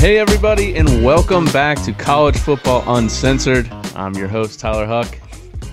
[0.00, 3.70] Hey, everybody, and welcome back to College Football Uncensored.
[3.94, 5.16] I'm your host, Tyler Huck,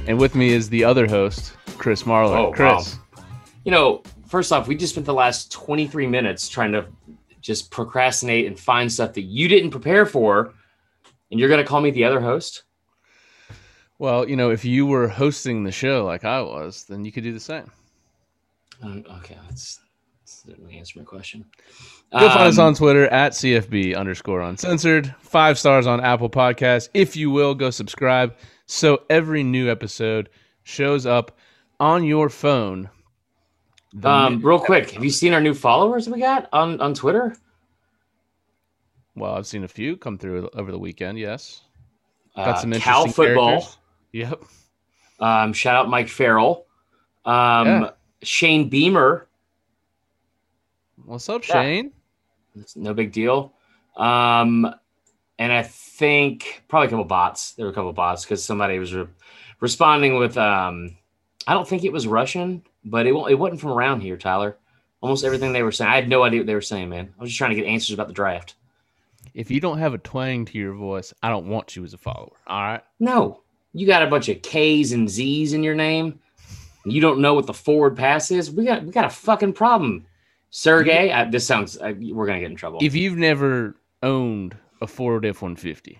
[0.05, 2.37] and with me is the other host, Chris Marler.
[2.37, 3.23] Oh, Chris, wow.
[3.63, 6.85] You know, first off, we just spent the last 23 minutes trying to
[7.41, 10.53] just procrastinate and find stuff that you didn't prepare for,
[11.31, 12.65] and you're going to call me the other host?
[13.99, 17.23] Well, you know, if you were hosting the show like I was, then you could
[17.23, 17.71] do the same.
[18.83, 19.79] Um, okay, that's,
[20.21, 21.45] that's didn't answer my question.
[22.11, 25.13] Go find us Um, on Twitter at CFB underscore uncensored.
[25.19, 26.89] Five stars on Apple Podcasts.
[26.93, 30.29] If you will, go subscribe so every new episode
[30.63, 31.37] shows up
[31.79, 32.89] on your phone.
[34.03, 37.35] Um, real quick, have you seen our new followers we got on on Twitter?
[39.15, 41.17] well, I've seen a few come through over the weekend.
[41.17, 41.61] Yes,
[42.35, 43.49] got Uh, some Cal interesting football.
[43.61, 43.77] characters.
[44.11, 44.41] Yep.
[45.19, 46.65] Um, shout out Mike Farrell.
[47.25, 47.89] Um, Yeah.
[48.23, 49.27] Shane Beamer.
[51.05, 51.61] What's up, Yeah.
[51.61, 51.91] Shane?
[52.55, 53.53] It's no big deal.
[53.95, 54.73] Um,
[55.39, 57.51] and I think probably a couple bots.
[57.53, 59.07] There were a couple bots because somebody was re-
[59.59, 60.97] responding with, um,
[61.45, 64.57] I don't think it was Russian, but it, wa- it wasn't from around here, Tyler.
[65.01, 67.13] Almost everything they were saying, I had no idea what they were saying, man.
[67.17, 68.55] I was just trying to get answers about the draft.
[69.35, 71.97] If you don't have a twang to your voice, I don't want you as a
[71.99, 72.31] follower.
[72.47, 72.83] All right.
[72.99, 73.41] No,
[73.73, 76.19] you got a bunch of K's and Z's in your name.
[76.85, 78.49] You don't know what the forward pass is.
[78.49, 80.05] We got we got a fucking problem,
[80.51, 81.11] Sergey.
[81.11, 82.79] I, this sounds I, we're gonna get in trouble.
[82.81, 85.99] If you've never owned a Ford F one fifty,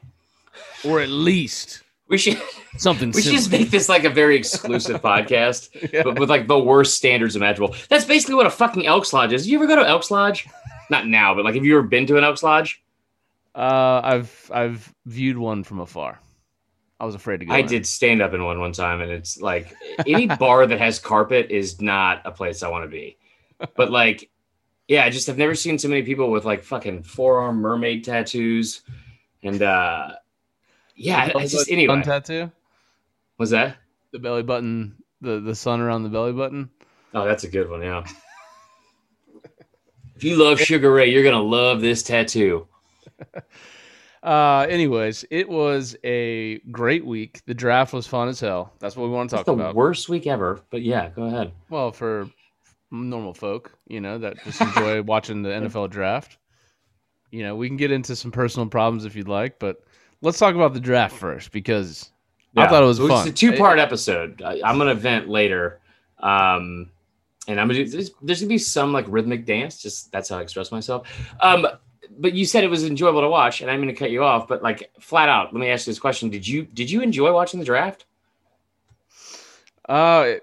[0.85, 2.41] or at least we should
[2.77, 5.69] something we should just make this like a very exclusive podcast,
[6.03, 7.75] but with like the worst standards imaginable.
[7.89, 9.47] That's basically what a fucking Elks Lodge is.
[9.47, 10.47] You ever go to Elks Lodge?
[10.89, 12.81] Not now, but like have you ever been to an Elks Lodge?
[13.53, 16.21] Uh, I've I've viewed one from afar.
[16.99, 17.53] I was afraid to go.
[17.53, 17.67] I in.
[17.67, 19.73] did stand up in one one time, and it's like
[20.07, 23.17] any bar that has carpet is not a place I want to be.
[23.75, 24.29] But like,
[24.87, 28.81] yeah, I just have never seen so many people with like fucking forearm mermaid tattoos,
[29.43, 30.13] and uh
[30.95, 32.19] yeah, The it's just belly button anyway.
[32.19, 32.51] tattoo.
[33.37, 33.77] Was that?
[34.11, 36.69] The belly button, the the sun around the belly button.
[37.13, 37.83] Oh, that's a good one.
[37.83, 38.03] Yeah.
[40.15, 42.67] if you love Sugar Ray, you're gonna love this tattoo.
[44.27, 47.41] Uh, anyways, it was a great week.
[47.45, 48.73] The draft was fun as hell.
[48.79, 49.75] That's what we want to talk That's the about.
[49.75, 50.59] worst week ever.
[50.69, 51.53] But yeah, go ahead.
[51.69, 52.29] Well, for
[52.91, 56.39] normal folk, you know, that just enjoy watching the NFL draft.
[57.31, 59.81] You know, we can get into some personal problems if you'd like, but
[60.21, 62.11] let's talk about the draft first because
[62.57, 63.25] I thought it was fun.
[63.25, 64.41] It's a two part episode.
[64.41, 65.79] I, I'm gonna vent later.
[66.19, 66.91] Um,
[67.47, 69.81] and I'm gonna do there's, there's gonna be some like rhythmic dance.
[69.81, 71.07] Just that's how I express myself.
[71.39, 71.65] Um,
[72.17, 74.47] but you said it was enjoyable to watch, and I'm gonna cut you off.
[74.47, 77.33] But like flat out, let me ask you this question: Did you did you enjoy
[77.33, 78.05] watching the draft?
[79.87, 80.33] Uh,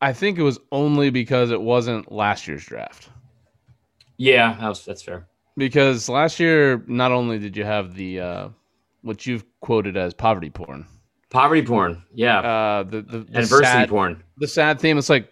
[0.00, 3.08] I think it was only because it wasn't last year's draft.
[4.16, 5.26] Yeah, that was, that's fair.
[5.56, 8.48] Because last year, not only did you have the uh,
[9.02, 10.86] what you've quoted as poverty porn,
[11.30, 14.22] Poverty porn, yeah, uh, the the, the adversity sad, porn.
[14.36, 14.98] the sad theme.
[14.98, 15.28] It's like,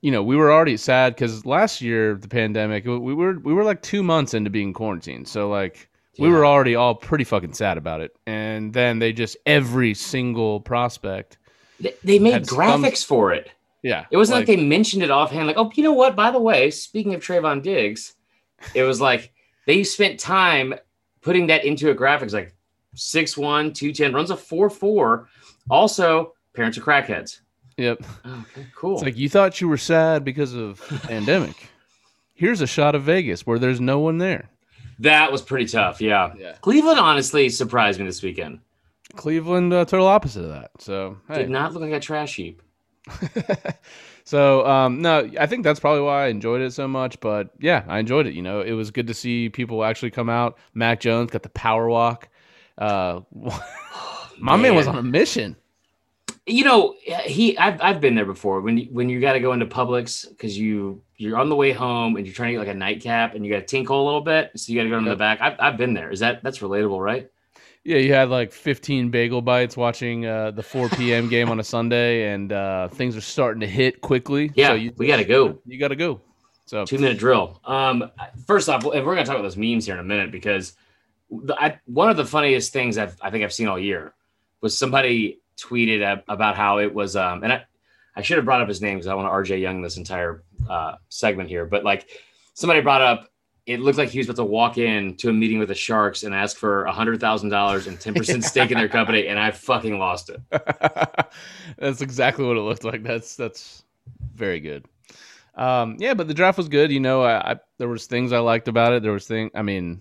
[0.00, 3.64] you know, we were already sad because last year the pandemic, we were we were
[3.64, 5.88] like two months into being quarantined, so like
[6.18, 10.60] we were already all pretty fucking sad about it, and then they just every single
[10.60, 11.38] prospect,
[11.80, 13.50] They, they made some- graphics for it.
[13.82, 16.16] yeah, It wasn't like, they mentioned it offhand, like, oh, you know what?
[16.16, 18.14] By the way, speaking of Trevon Diggs,
[18.74, 19.32] it was like
[19.66, 20.74] they spent time
[21.20, 22.54] putting that into a graphics like
[22.96, 25.28] 6'1, 210, runs a four four.
[25.70, 27.40] Also, parents are crackheads.
[27.78, 28.02] Yep.
[28.26, 28.94] Okay, cool.
[28.94, 31.68] It's like you thought you were sad because of the pandemic.
[32.34, 34.50] Here's a shot of Vegas where there's no one there.
[35.00, 36.00] that was pretty tough.
[36.00, 36.32] Yeah.
[36.38, 36.52] Yeah.
[36.60, 38.60] Cleveland honestly surprised me this weekend.
[39.16, 40.70] Cleveland, uh, total opposite of that.
[40.78, 41.38] So hey.
[41.38, 42.62] Did not look like a trash heap.
[44.24, 47.18] so um, no, I think that's probably why I enjoyed it so much.
[47.20, 48.34] But yeah, I enjoyed it.
[48.34, 50.58] You know, it was good to see people actually come out.
[50.74, 52.28] Mac Jones got the power walk.
[52.76, 53.20] Uh,
[54.38, 54.74] my man.
[54.74, 55.56] was on a mission.
[56.48, 56.94] You know
[57.24, 60.28] he I've, I've been there before when you when you got to go into Publix
[60.28, 63.34] because you you're on the way home and you're trying to get like a nightcap
[63.34, 65.16] and you got to tinkle a little bit so you got to go into Yep.
[65.18, 67.30] the back I've, I've been there is that that's relatable right
[67.84, 71.28] Yeah, you had like 15 bagel bites watching uh, the 4 p.m.
[71.28, 74.50] game on a Sunday, and uh, things are starting to hit quickly.
[74.54, 75.58] Yeah, so you, we gotta go.
[75.66, 76.20] You got to go.
[76.66, 78.10] So two minute drill um
[78.46, 80.74] first off and we're gonna talk about those memes here in a minute because
[81.30, 84.12] the, I, one of the funniest things I've, I think I've seen all year
[84.60, 87.64] was somebody tweeted ab- about how it was um and I
[88.16, 90.42] I should have brought up his name because I want to RJ Young this entire
[90.68, 92.08] uh, segment here but like
[92.54, 93.28] somebody brought up
[93.68, 96.22] it looked like he was about to walk in to a meeting with the Sharks
[96.22, 99.38] and ask for a hundred thousand dollars and ten percent stake in their company, and
[99.38, 100.40] I fucking lost it.
[101.78, 103.02] that's exactly what it looked like.
[103.02, 103.84] That's that's
[104.34, 104.86] very good.
[105.54, 106.90] Um, yeah, but the draft was good.
[106.90, 109.02] You know, I, I there was things I liked about it.
[109.02, 109.50] There was thing.
[109.54, 110.00] I mean,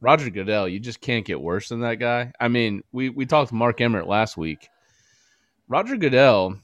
[0.00, 2.32] Roger Goodell, you just can't get worse than that guy.
[2.40, 4.70] I mean, we we talked to Mark Emmert last week.
[5.68, 6.58] Roger Goodell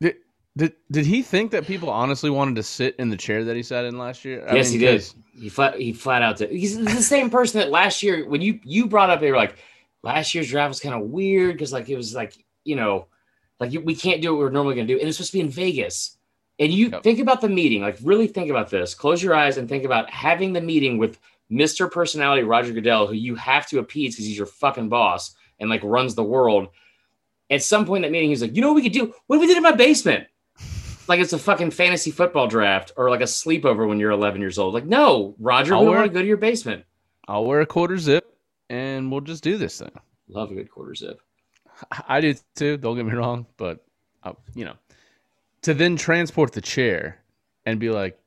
[0.00, 0.16] did,
[0.56, 3.62] did did he think that people honestly wanted to sit in the chair that he
[3.62, 4.46] sat in last year?
[4.48, 5.04] I yes, mean, he did.
[5.38, 6.50] He flat he flat out did.
[6.50, 9.56] He's the same person that last year when you you brought up they were like
[10.02, 12.34] last year's draft was kind of weird because like it was like
[12.64, 13.06] you know
[13.60, 15.42] like we can't do what we're normally going to do and it's supposed to be
[15.42, 16.16] in Vegas.
[16.60, 17.04] And you yep.
[17.04, 18.92] think about the meeting, like really think about this.
[18.92, 21.20] Close your eyes and think about having the meeting with
[21.50, 21.88] Mr.
[21.90, 25.82] Personality Roger Goodell, who you have to appease because he's your fucking boss and like
[25.84, 26.68] runs the world.
[27.50, 29.14] At some point in that meeting, he's like, you know what we could do?
[29.26, 30.26] What if we did in my basement?
[31.08, 34.58] Like it's a fucking fantasy football draft or like a sleepover when you're 11 years
[34.58, 34.74] old.
[34.74, 36.84] Like, no, Roger, I'll we want to go to your basement.
[37.26, 38.36] I'll wear a quarter zip
[38.68, 39.92] and we'll just do this thing.
[40.28, 41.20] Love a good quarter zip.
[42.08, 42.76] I do too.
[42.76, 43.84] Don't get me wrong, but
[44.22, 44.74] uh, you know,
[45.62, 47.22] to then transport the chair
[47.64, 48.18] and be like,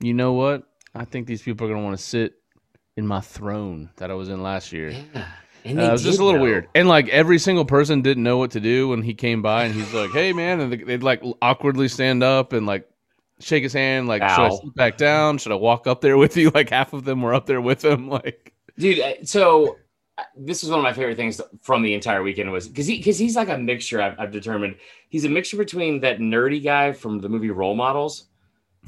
[0.00, 0.64] you know what?
[0.94, 2.34] I think these people are going to want to sit
[2.96, 4.90] in my throne that I was in last year.
[4.90, 5.28] Yeah.
[5.68, 6.68] And uh, it was just a little weird.
[6.74, 9.74] And like every single person didn't know what to do when he came by and
[9.74, 10.60] he's like, hey, man.
[10.60, 12.88] And they'd like awkwardly stand up and like
[13.40, 14.08] shake his hand.
[14.08, 14.28] Like, Ow.
[14.28, 15.38] should I sit back down?
[15.38, 16.50] Should I walk up there with you?
[16.58, 18.08] Like half of them were up there with him.
[18.18, 19.76] Like, dude, uh, so
[20.16, 22.96] uh, this is one of my favorite things from the entire weekend was because he
[22.96, 24.00] because he's like a mixture.
[24.00, 24.76] I've, I've, determined
[25.08, 28.24] he's a mixture between that nerdy guy from the movie Role Models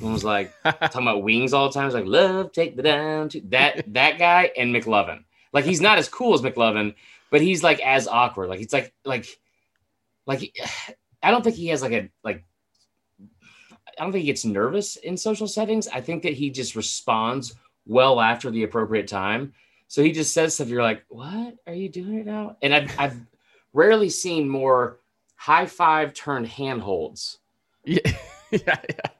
[0.00, 1.84] and was like talking about wings all the time.
[1.84, 5.24] He's like, love, take the down to that that guy and McLovin.
[5.52, 6.94] Like he's not as cool as McLovin,
[7.30, 8.48] but he's like as awkward.
[8.48, 9.26] Like he's like like
[10.26, 10.56] like
[11.22, 12.44] I don't think he has like a like
[13.20, 15.88] I don't think he gets nervous in social settings.
[15.88, 17.54] I think that he just responds
[17.86, 19.52] well after the appropriate time.
[19.88, 20.68] So he just says stuff.
[20.68, 22.56] You're like, what are you doing it now?
[22.62, 23.20] And I've I've
[23.72, 25.00] rarely seen more
[25.34, 27.38] high five turned handholds.
[27.84, 27.98] Yeah,
[28.50, 29.10] yeah, yeah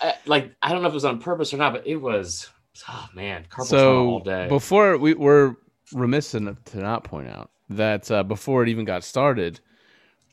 [0.00, 2.48] uh, like I don't know if it was on purpose or not, but it was.
[2.88, 4.48] Oh man, carpal so all day.
[4.48, 5.56] Before we were
[5.92, 9.60] remiss enough to not point out that uh, before it even got started,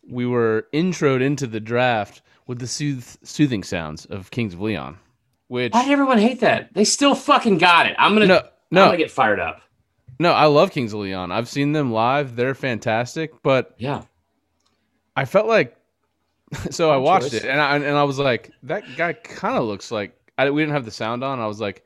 [0.07, 4.97] we were introed into the draft with the sooth- soothing sounds of Kings of Leon.
[5.47, 6.73] Which why did everyone hate that?
[6.73, 7.95] They still fucking got it.
[7.99, 8.41] I'm gonna no,
[8.71, 8.81] no.
[8.83, 9.61] I'm gonna get fired up.
[10.17, 11.31] No, I love Kings of Leon.
[11.31, 12.35] I've seen them live.
[12.35, 13.31] They're fantastic.
[13.43, 14.03] But yeah,
[15.15, 15.75] I felt like
[16.71, 17.43] so I watched choice.
[17.43, 20.61] it and I and I was like, that guy kind of looks like I, we
[20.63, 21.39] didn't have the sound on.
[21.39, 21.84] I was like,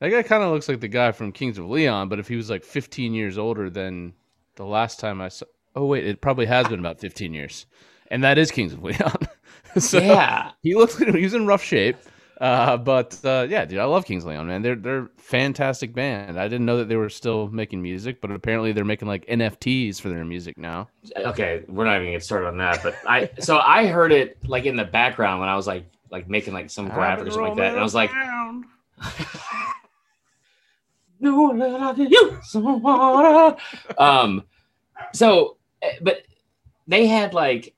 [0.00, 2.36] that guy kind of looks like the guy from Kings of Leon, but if he
[2.36, 4.12] was like 15 years older than
[4.56, 7.66] the last time I saw, oh wait, it probably has been about 15 years,
[8.10, 9.16] and that is Kings of Leon.
[9.78, 11.96] so yeah, he looks he was in rough shape.
[12.38, 14.60] Uh, but uh, yeah, dude, I love Kings of Leon, man.
[14.60, 16.38] They're they're fantastic band.
[16.38, 19.98] I didn't know that they were still making music, but apparently they're making like NFTs
[19.98, 20.88] for their music now.
[21.16, 22.82] Okay, we're not even gonna get started on that.
[22.82, 26.28] But I so I heard it like in the background when I was like like
[26.28, 28.10] making like some graphic or something like that, and I was like.
[31.26, 32.38] you
[33.98, 34.44] um,
[35.12, 36.22] so, eh, but
[36.86, 37.74] they had like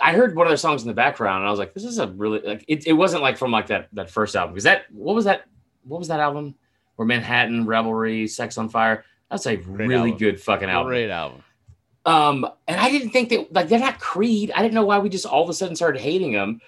[0.00, 1.98] I heard one of their songs in the background, and I was like, "This is
[1.98, 4.84] a really like." It, it wasn't like from like that that first album because that
[4.90, 5.44] what was that
[5.84, 6.54] what was that album
[6.96, 9.04] where Manhattan Revelry Sex on Fire?
[9.30, 10.18] That's a Great really album.
[10.18, 10.90] good fucking album.
[10.90, 11.42] Great album.
[12.04, 14.50] Um, and I didn't think that like they're not Creed.
[14.54, 16.60] I didn't know why we just all of a sudden started hating them.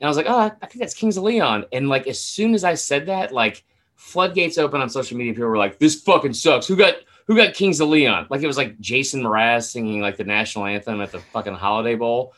[0.00, 1.66] And I was like, oh, I think that's Kings of Leon.
[1.72, 3.64] And like as soon as I said that, like
[3.98, 5.34] floodgates open on social media.
[5.34, 6.94] People were like, "This fucking sucks." Who got
[7.26, 8.26] who got Kings of Leon?
[8.30, 11.94] Like it was like Jason Mraz singing like the national anthem at the fucking Holiday
[11.94, 12.32] Bowl.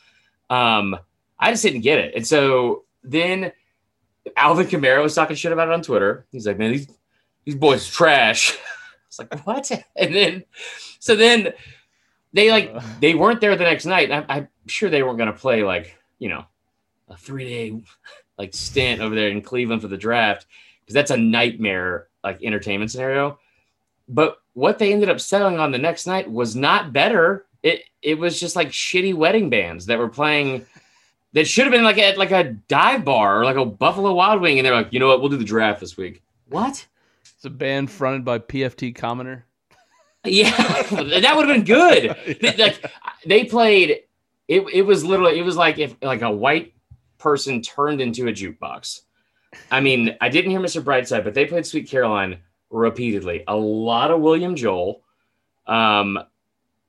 [0.49, 0.97] Um,
[1.39, 2.13] I just didn't get it.
[2.15, 3.53] And so then
[4.35, 6.25] Alvin Kamara was talking shit about it on Twitter.
[6.31, 6.87] He's like, man, these,
[7.45, 8.57] these boys trash.
[9.07, 9.69] It's like, what?
[9.97, 10.45] And then,
[10.99, 11.51] so then
[12.31, 14.09] they like, they weren't there the next night.
[14.09, 16.45] I'm, I'm sure they weren't going to play like, you know,
[17.09, 17.83] a three day
[18.37, 20.45] like stint over there in Cleveland for the draft
[20.91, 23.39] because that's a nightmare like entertainment scenario.
[24.07, 28.17] But what they ended up selling on the next night was not better it it
[28.17, 30.65] was just like shitty wedding bands that were playing
[31.33, 34.41] that should have been like at like a dive bar or like a Buffalo Wild
[34.41, 36.21] Wing, and they're like, you know what, we'll do the draft this week.
[36.49, 36.85] What?
[37.21, 39.45] It's a band fronted by PFT Commoner.
[40.25, 40.51] Yeah,
[40.91, 42.15] that would have been good.
[42.41, 42.55] yeah.
[42.57, 42.91] Like
[43.25, 44.01] they played.
[44.47, 46.73] It, it was literally it was like if like a white
[47.17, 49.01] person turned into a jukebox.
[49.69, 50.81] I mean, I didn't hear Mr.
[50.81, 52.39] Brightside, but they played Sweet Caroline
[52.69, 53.43] repeatedly.
[53.47, 55.01] A lot of William Joel.
[55.67, 56.19] Um,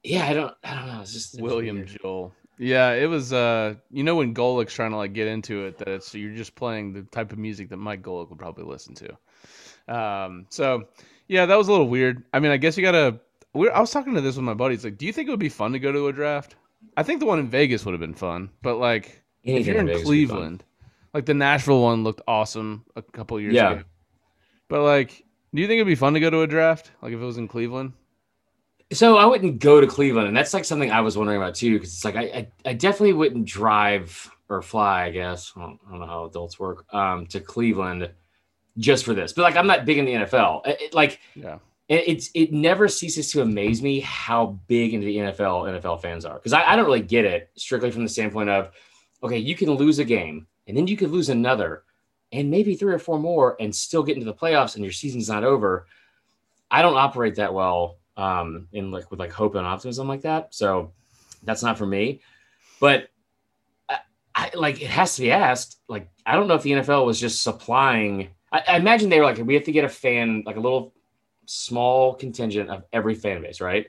[0.02, 1.00] yeah, I don't, I don't know.
[1.00, 2.32] It's just William Joel.
[2.58, 3.32] Yeah, it was.
[3.32, 6.54] Uh, you know when Golic's trying to like get into it, that it's you're just
[6.54, 9.94] playing the type of music that Mike Golic would probably listen to.
[9.94, 10.84] Um, so
[11.28, 12.22] yeah, that was a little weird.
[12.32, 13.18] I mean, I guess you gotta.
[13.54, 14.84] I was talking to this with my buddies.
[14.84, 16.54] Like, do you think it would be fun to go to a draft?
[16.96, 19.76] I think the one in Vegas would have been fun, but like Anything if you're
[19.76, 20.36] in in Vegas would be fun.
[20.36, 20.64] Cleveland,
[21.14, 23.72] like the Nashville one looked awesome a couple years Yeah.
[23.72, 23.82] ago.
[24.68, 26.90] But like, do you think it'd be fun to go to a draft?
[27.02, 27.92] Like if it was in Cleveland?
[28.92, 31.74] So I wouldn't go to Cleveland, and that's like something I was wondering about too,
[31.74, 35.50] because it's like I, I, I definitely wouldn't drive or fly, I guess.
[35.56, 38.10] I don't, I don't know how adults work, um, to Cleveland
[38.76, 39.32] just for this.
[39.32, 40.66] But like I'm not big in the NFL.
[40.66, 41.58] It- it- like Yeah.
[41.88, 46.26] it, it's it never ceases to amaze me how big into the NFL NFL fans
[46.26, 46.34] are.
[46.34, 48.72] Because I, I don't really get it strictly from the standpoint of
[49.22, 51.84] okay, you can lose a game and then you could lose another
[52.32, 55.28] and maybe three or four more and still get into the playoffs and your season's
[55.28, 55.86] not over.
[56.70, 60.54] I don't operate that well um in like with like hope and optimism like that.
[60.54, 60.92] So
[61.42, 62.20] that's not for me.
[62.80, 63.08] But
[63.88, 63.98] I,
[64.34, 65.80] I like it has to be asked.
[65.88, 68.30] Like I don't know if the NFL was just supplying.
[68.50, 70.94] I, I imagine they were like, we have to get a fan, like a little
[71.46, 73.86] small contingent of every fan base, right?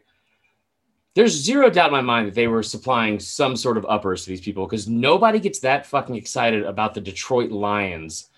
[1.15, 4.29] There's zero doubt in my mind that they were supplying some sort of uppers to
[4.29, 8.29] these people because nobody gets that fucking excited about the Detroit Lions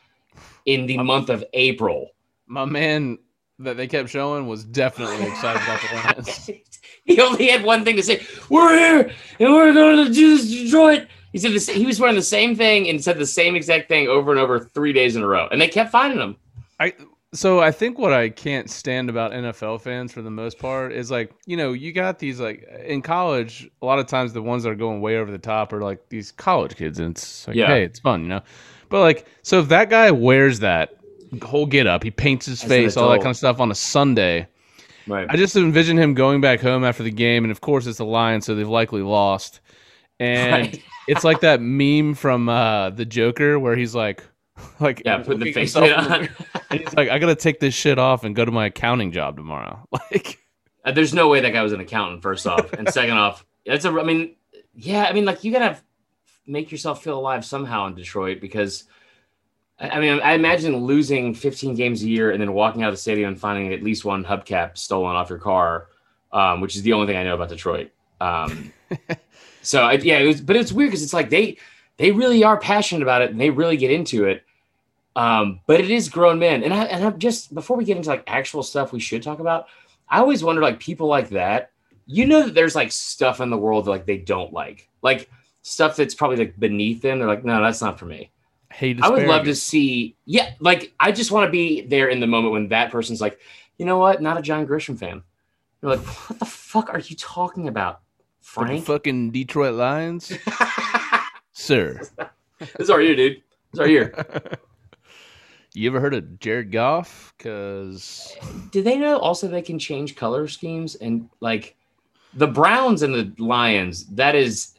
[0.65, 2.11] in the month of April.
[2.47, 3.17] My man
[3.59, 6.49] that they kept showing was definitely excited about the Lions.
[7.05, 10.49] he only had one thing to say: "We're here and we're going to do this,
[10.49, 13.89] Detroit." He said this, he was wearing the same thing and said the same exact
[13.89, 16.37] thing over and over three days in a row, and they kept finding him.
[16.79, 16.93] I
[17.35, 21.11] so I think what I can't stand about NFL fans for the most part is
[21.11, 24.63] like you know you got these like in college a lot of times the ones
[24.63, 27.55] that are going way over the top are like these college kids and it's like
[27.55, 27.67] Yeah.
[27.67, 28.41] hey it's fun you know
[28.89, 30.95] but like so if that guy wears that
[31.43, 33.75] whole get up he paints his As face all that kind of stuff on a
[33.75, 34.47] Sunday
[35.07, 35.27] Right.
[35.29, 38.05] I just envision him going back home after the game and of course it's the
[38.05, 39.59] Lions so they've likely lost
[40.19, 40.83] and Right.
[41.07, 44.23] it's like that meme from uh the Joker where he's like
[44.79, 46.63] like Yeah, put the face himself paint in the on.
[46.69, 49.37] And he's like, I gotta take this shit off and go to my accounting job
[49.37, 49.87] tomorrow.
[49.91, 50.39] Like,
[50.83, 52.21] Uh, There's no way that guy was an accountant.
[52.21, 53.89] First off, and second off, it's a.
[53.89, 54.35] I mean,
[54.73, 55.05] yeah.
[55.05, 55.77] I mean, like you gotta
[56.47, 58.83] make yourself feel alive somehow in Detroit because.
[59.77, 62.93] I I mean, I imagine losing 15 games a year and then walking out of
[62.93, 65.87] the stadium and finding at least one hubcap stolen off your car,
[66.31, 67.91] um, which is the only thing I know about Detroit.
[68.21, 68.71] Um,
[69.61, 71.57] so I, yeah, it was, but it's weird because it's like they
[71.97, 74.44] they really are passionate about it and they really get into it.
[75.15, 78.09] Um, but it is grown men, and I and I'm just before we get into
[78.09, 79.67] like actual stuff we should talk about.
[80.09, 81.71] I always wonder like people like that.
[82.05, 85.29] You know that there's like stuff in the world that like they don't like, like
[85.63, 87.17] stuff that's probably like beneath them.
[87.17, 88.29] They're like, no, that's not for me.
[88.71, 92.19] hate I would love to see, yeah, like I just want to be there in
[92.19, 93.39] the moment when that person's like,
[93.77, 95.23] you know what, not a John Grisham fan.
[95.81, 98.01] You're like, what the fuck are you talking about,
[98.41, 98.85] Frank?
[98.85, 100.31] fucking Detroit Lions,
[101.53, 102.01] sir.
[102.77, 103.41] this are you, dude.
[103.71, 104.11] This are you.
[105.75, 107.33] You ever heard of Jared Goff?
[107.37, 108.35] Cause
[108.71, 111.75] Do they know also they can change color schemes and like
[112.33, 114.05] the Browns and the Lions?
[114.05, 114.75] That is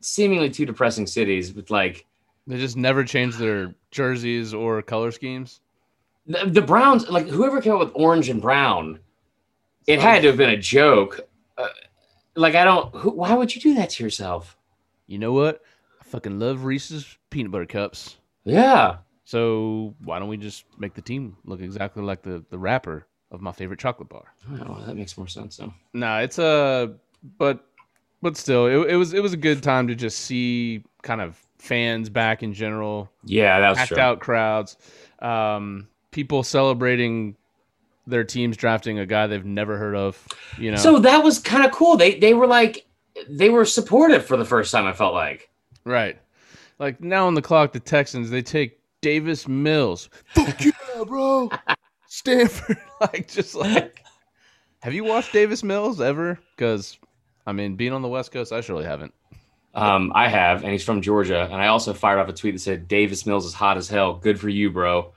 [0.00, 2.06] seemingly two depressing cities with like
[2.46, 5.60] they just never change their jerseys or color schemes.
[6.26, 7.08] the, the Browns.
[7.08, 9.00] Like whoever came up with orange and brown,
[9.88, 11.20] it had to have been a joke.
[11.58, 11.68] Uh,
[12.36, 12.94] like I don't.
[12.94, 14.56] Who, why would you do that to yourself?
[15.08, 15.62] You know what?
[16.00, 18.16] I fucking love Reese's peanut butter cups.
[18.44, 18.98] Yeah.
[19.30, 23.40] So why don't we just make the team look exactly like the the wrapper of
[23.40, 24.24] my favorite chocolate bar?
[24.58, 25.56] Oh, that makes more sense.
[25.56, 25.72] though.
[25.92, 26.94] No, it's a
[27.38, 27.64] but
[28.20, 31.40] but still, it, it was it was a good time to just see kind of
[31.58, 33.98] fans back in general, Yeah, that was packed true.
[34.00, 34.76] out crowds,
[35.20, 37.36] um, people celebrating
[38.08, 40.26] their teams drafting a guy they've never heard of.
[40.58, 41.96] You know, So that was kind of cool.
[41.96, 42.84] They they were like
[43.28, 44.86] they were supportive for the first time.
[44.86, 45.48] I felt like.
[45.84, 46.18] right?
[46.80, 50.08] Like now on the clock, the Texans they take Davis Mills.
[50.34, 51.50] Fuck yeah, bro.
[52.06, 54.04] Stanford, like just like.
[54.82, 56.38] Have you watched Davis Mills ever?
[56.56, 56.98] Because
[57.46, 59.14] I mean, being on the West Coast, I surely haven't.
[59.74, 61.44] Um, I have, and he's from Georgia.
[61.44, 64.14] And I also fired off a tweet that said Davis Mills is hot as hell.
[64.14, 65.12] Good for you, bro.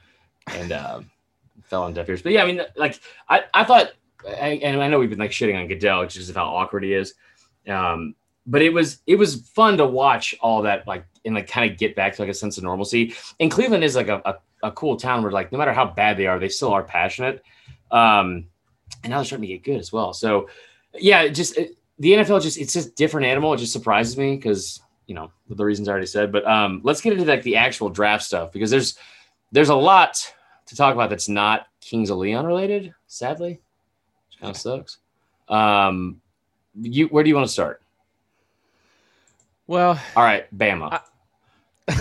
[0.48, 1.12] And um,
[1.64, 2.22] fell on deaf ears.
[2.22, 3.94] But yeah, I mean, like I, I thought,
[4.28, 6.94] I, and I know we've been like shitting on Goodell just of how awkward he
[6.94, 7.16] is.
[7.68, 11.70] Um, but it was it was fun to watch all that like and like kind
[11.70, 13.14] of get back to like a sense of normalcy.
[13.40, 16.18] And Cleveland is like a, a, a cool town where like no matter how bad
[16.18, 17.44] they are, they still are passionate.
[17.92, 18.46] Um,
[19.04, 20.14] and now they're starting to get good as well.
[20.14, 20.50] So
[20.96, 23.54] yeah, just it, the NFL just it's just different animal.
[23.54, 26.32] It just surprises me because you know the reasons I already said.
[26.32, 28.98] But um, let's get into like the actual draft stuff because there's
[29.52, 30.34] there's a lot
[30.66, 32.94] to talk about that's not Kings of Leon related.
[33.08, 33.62] Sadly,
[34.30, 34.98] which kind of sucks.
[35.48, 36.22] Um,
[36.82, 37.83] you where do you want to start?
[39.68, 41.02] Well, all right, Bama.
[41.88, 41.98] I,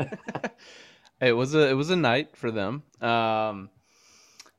[1.20, 2.82] it was a it was a night for them.
[3.00, 3.70] Um,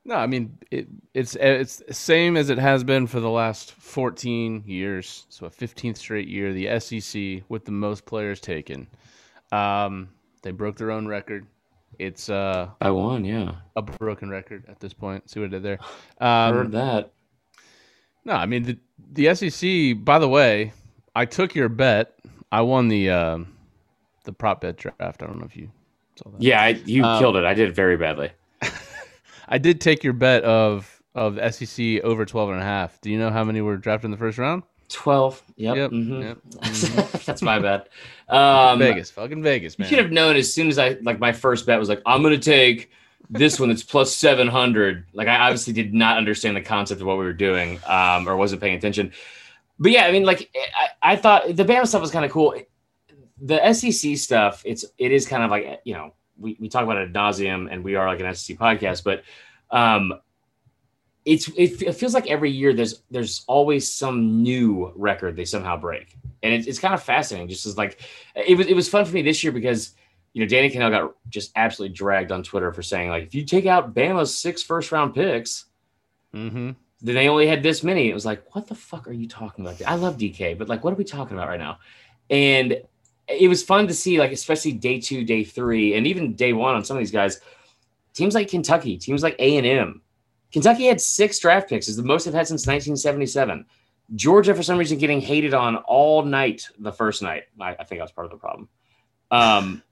[0.06, 4.64] no, I mean it, it's it's same as it has been for the last 14
[4.66, 5.26] years.
[5.28, 8.86] So a 15th straight year, the SEC with the most players taken.
[9.52, 10.08] Um,
[10.42, 11.46] they broke their own record.
[11.98, 13.56] It's uh I won, yeah.
[13.76, 15.28] A broken record at this point.
[15.30, 15.78] See what I did there.
[16.20, 17.12] Um, Heard that.
[18.24, 18.78] No, I mean the
[19.12, 20.04] the SEC.
[20.04, 20.72] By the way,
[21.14, 22.18] I took your bet.
[22.50, 23.38] I won the uh,
[24.24, 25.22] the prop bet draft.
[25.22, 25.70] I don't know if you
[26.16, 26.42] saw that.
[26.42, 27.44] Yeah, I, you um, killed it.
[27.44, 28.30] I did very badly.
[29.48, 33.00] I did take your bet of of SEC over 12 and a half.
[33.00, 34.64] Do you know how many were drafted in the first round?
[34.88, 35.42] 12.
[35.56, 35.76] Yep.
[35.76, 35.90] Yep.
[35.90, 36.22] Mm-hmm.
[36.22, 36.38] yep.
[36.58, 37.18] Mm-hmm.
[37.26, 37.88] That's my bad.
[38.28, 39.86] Um, Vegas, fucking Vegas, man.
[39.86, 42.22] You should have known as soon as I like my first bet was like, I'm
[42.22, 42.90] gonna take
[43.30, 45.06] this one that's plus 700.
[45.12, 48.36] Like I obviously did not understand the concept of what we were doing, um, or
[48.36, 49.12] wasn't paying attention.
[49.78, 50.50] But yeah, I mean, like
[51.02, 52.54] I, I thought the Bama stuff was kind of cool.
[53.40, 56.98] The SEC stuff, it's it is kind of like you know we, we talk about
[56.98, 59.22] it ad nauseum, and we are like an SEC podcast, but
[59.70, 60.14] um,
[61.24, 65.76] it's it, it, feels like every year there's there's always some new record they somehow
[65.76, 67.48] break, and it, it's kind of fascinating.
[67.48, 68.00] Just as like
[68.34, 69.94] it was it was fun for me this year because
[70.32, 73.44] you know Danny Kanell got just absolutely dragged on Twitter for saying like if you
[73.44, 75.66] take out Bama's six first round picks,
[76.34, 76.72] mm-hmm.
[77.00, 78.08] Then they only had this many.
[78.08, 79.80] It was like what the fuck are you talking about?
[79.86, 81.78] I love DK, but like what are we talking about right now?
[82.30, 82.80] And
[83.28, 86.74] it was fun to see like especially day two, day three, and even day one
[86.74, 87.40] on some of these guys.
[88.12, 90.02] Teams like Kentucky, teams like A and M
[90.54, 93.66] Kentucky had six draft picks, is the most they've had since 1977.
[94.14, 97.42] Georgia, for some reason, getting hated on all night the first night.
[97.60, 98.68] I, I think I was part of the problem.
[99.32, 99.82] Um,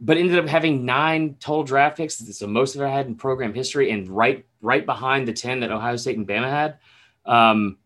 [0.00, 2.20] but ended up having nine total draft picks.
[2.20, 5.60] It's the most they've ever had in program history, and right right behind the 10
[5.60, 6.78] that Ohio State and Bama had.
[7.26, 7.78] Um,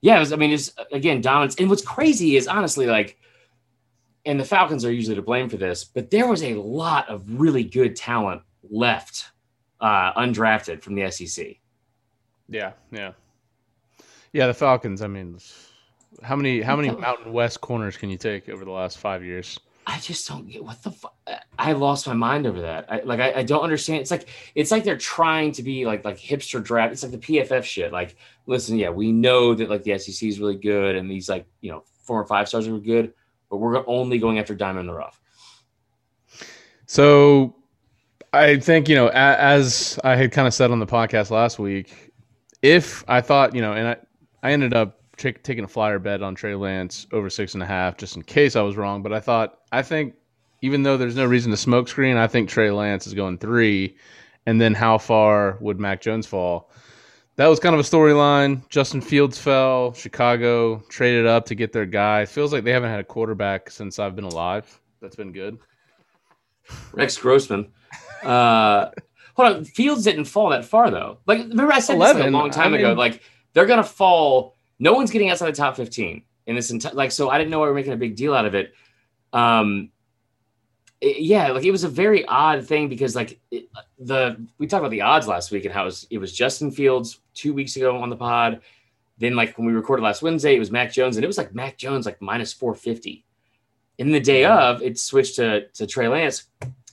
[0.00, 1.56] yeah, it was, I mean, it's again dominance.
[1.56, 3.18] And what's crazy is honestly like,
[4.24, 7.40] and the Falcons are usually to blame for this, but there was a lot of
[7.40, 9.30] really good talent left
[9.80, 11.56] uh, undrafted from the SEC.
[12.48, 13.12] Yeah, yeah,
[14.32, 14.46] yeah.
[14.46, 15.02] The Falcons.
[15.02, 15.38] I mean,
[16.22, 19.58] how many how many Mountain West corners can you take over the last five years?
[19.86, 21.14] I just don't get what the fuck.
[21.26, 22.86] Uh, I lost my mind over that.
[22.90, 24.00] I, like I, I, don't understand.
[24.00, 26.92] It's like it's like they're trying to be like like hipster draft.
[26.92, 27.92] It's like the PFF shit.
[27.92, 31.46] Like, listen, yeah, we know that like the SEC is really good, and these like
[31.60, 33.12] you know four or five stars are good,
[33.48, 35.20] but we're only going after diamond in the rough.
[36.86, 37.54] So,
[38.32, 42.12] I think you know, as I had kind of said on the podcast last week,
[42.60, 43.96] if I thought, you know, and I,
[44.42, 47.66] I ended up t- taking a flyer bet on Trey Lance over six and a
[47.66, 49.02] half just in case I was wrong.
[49.02, 50.14] But I thought, I think
[50.62, 53.96] even though there's no reason to smoke screen, I think Trey Lance is going three.
[54.46, 56.70] And then how far would Mac Jones fall?
[57.36, 58.66] That was kind of a storyline.
[58.70, 59.92] Justin Fields fell.
[59.92, 62.24] Chicago traded up to get their guy.
[62.24, 64.80] Feels like they haven't had a quarterback since I've been alive.
[65.02, 65.58] That's been good.
[66.92, 67.72] Rex Grossman.
[68.22, 68.90] Uh,
[69.36, 71.18] Hold on, Fields didn't fall that far though.
[71.26, 72.92] Like remember I said 11, this like a long time I mean, ago.
[72.94, 74.55] Like they're gonna fall.
[74.78, 76.94] No one's getting outside the top fifteen in this entire.
[76.94, 78.74] Like so, I didn't know we were making a big deal out of it.
[79.32, 79.90] Um,
[81.00, 84.80] it, yeah, like it was a very odd thing because like it, the we talked
[84.80, 87.76] about the odds last week and how it was, it was Justin Fields two weeks
[87.76, 88.60] ago on the pod.
[89.18, 91.54] Then like when we recorded last Wednesday, it was Mac Jones and it was like
[91.54, 93.24] Mac Jones like minus four fifty.
[93.98, 96.44] In the day of, it switched to to Trey Lance,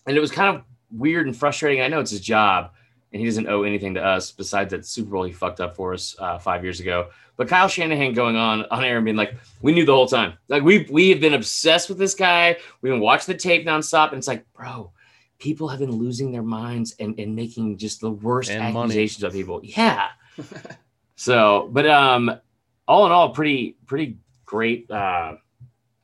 [0.08, 1.82] and it was kind of weird and frustrating.
[1.82, 2.72] I know it's his job
[3.12, 5.94] and he doesn't owe anything to us besides that Super Bowl he fucked up for
[5.94, 7.10] us uh, five years ago.
[7.36, 10.38] But Kyle Shanahan going on on air and being like, "We knew the whole time.
[10.50, 12.58] Like we we have been obsessed with this guy.
[12.82, 14.92] We've been watching the tape nonstop, and it's like, bro,
[15.40, 19.28] people have been losing their minds and, and making just the worst and accusations money.
[19.30, 19.62] of people.
[19.64, 20.10] Yeah.
[21.16, 22.40] so, but um,
[22.88, 25.36] all in all, pretty pretty great uh,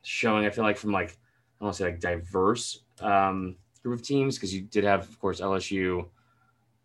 [0.02, 0.46] showing.
[0.46, 1.16] I feel like from like
[1.60, 5.18] I want to say like diverse um group of teams because you did have, of
[5.20, 6.06] course, LSU,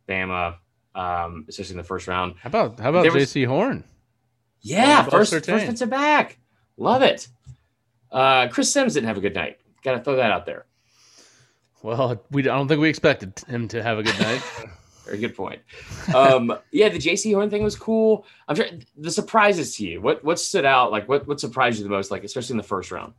[0.07, 0.55] Bama,
[0.93, 2.35] um, especially in the first round.
[2.39, 3.83] How about how about Jaycee Horn?
[4.65, 6.39] Yeah, first first defensive back.
[6.77, 7.27] Love it.
[8.11, 9.59] Uh, Chris Sims didn't have a good night.
[9.83, 10.65] Got to throw that out there.
[11.83, 14.41] Well, we I don't think we expected him to have a good night.
[15.05, 15.61] Very good point.
[16.15, 18.25] Um, yeah, the Jaycee Horn thing was cool.
[18.47, 18.65] I'm sure
[18.97, 20.01] the surprises to you.
[20.01, 20.91] What what stood out?
[20.91, 22.09] Like what what surprised you the most?
[22.09, 23.13] Like especially in the first round.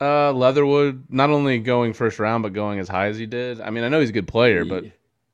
[0.00, 3.60] Uh, Leatherwood not only going first round but going as high as he did.
[3.60, 4.86] I mean, I know he's a good player, but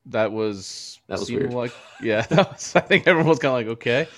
[0.07, 1.53] that was that was weird.
[1.53, 4.09] Like, yeah, that was, I think everyone was kind of like, okay.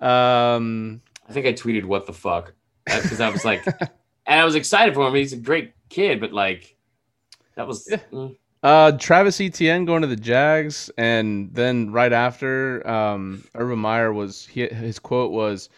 [0.00, 2.52] Um, I think I tweeted what the fuck
[2.84, 3.66] because I was like,
[4.26, 5.14] and I was excited for him.
[5.14, 6.76] He's a great kid, but like,
[7.56, 7.88] that was.
[7.90, 7.98] Yeah.
[8.12, 8.36] Mm.
[8.62, 14.46] Uh, Travis Etienne going to the Jags, and then right after, um, Urban Meyer was
[14.46, 15.68] he, his quote was,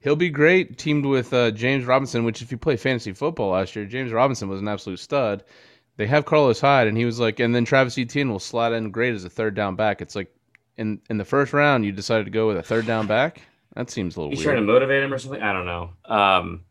[0.00, 2.24] he'll be great teamed with uh, James Robinson.
[2.24, 5.44] Which, if you play fantasy football last year, James Robinson was an absolute stud.
[5.96, 8.90] They have Carlos Hyde, and he was like, and then Travis Etienne will slot in
[8.90, 10.00] great as a third down back.
[10.02, 10.34] It's like
[10.76, 13.42] in in the first round, you decided to go with a third down back.
[13.76, 14.54] That seems a little He's weird.
[14.56, 15.42] trying to motivate him or something.
[15.42, 15.90] I don't know.
[16.06, 16.64] Um,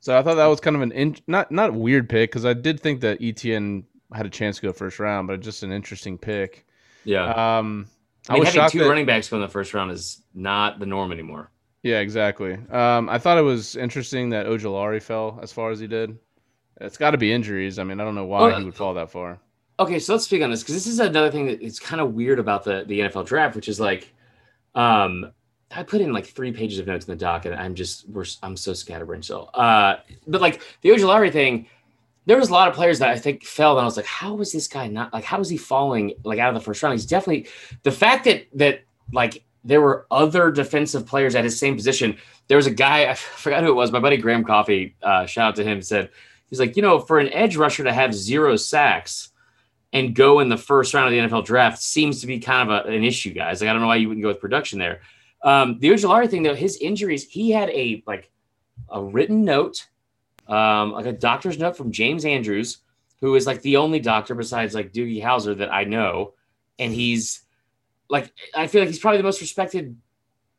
[0.00, 2.44] So I thought that was kind of an in, not not a weird pick because
[2.46, 5.72] I did think that Etienne had a chance to go first round, but just an
[5.72, 6.66] interesting pick.
[7.04, 7.30] yeah.
[7.58, 7.86] Um,
[8.28, 10.22] I mean, was having shocked two that- running backs go in the first round is
[10.34, 11.50] not the norm anymore.
[11.82, 12.52] Yeah, exactly.
[12.70, 16.16] Um, I thought it was interesting that Ojulari fell as far as he did.
[16.80, 17.78] It's got to be injuries.
[17.78, 19.38] I mean, I don't know why Well, he would fall that far.
[19.78, 22.14] Okay, so let's speak on this because this is another thing that is kind of
[22.14, 24.12] weird about the the NFL draft, which is like,
[24.74, 25.32] um,
[25.70, 28.24] I put in like three pages of notes in the doc, and I'm just we're
[28.42, 29.50] I'm so scatterbrained still.
[29.54, 31.66] Uh, but like the Ojulari thing,
[32.26, 34.34] there was a lot of players that I think fell, and I was like, how
[34.34, 35.24] was this guy not like?
[35.24, 36.94] How was he falling like out of the first round?
[36.94, 37.48] He's definitely
[37.82, 38.82] the fact that that
[39.12, 42.16] like there were other defensive players at his same position.
[42.48, 43.90] There was a guy I forgot who it was.
[43.90, 46.10] My buddy Graham Coffee, uh, shout out to him, said
[46.52, 49.30] he's like, you know, for an edge rusher to have zero sacks
[49.94, 52.84] and go in the first round of the NFL draft seems to be kind of
[52.84, 53.62] a, an issue, guys.
[53.62, 55.00] Like I don't know why you wouldn't go with production there.
[55.42, 58.30] Um, the Ojulari thing, though, his injuries, he had a like
[58.90, 59.88] a written note,
[60.46, 62.82] um, like a doctor's note from James Andrews,
[63.22, 66.34] who is like the only doctor besides like Doogie Howser that I know,
[66.78, 67.44] and he's
[68.10, 69.96] like I feel like he's probably the most respected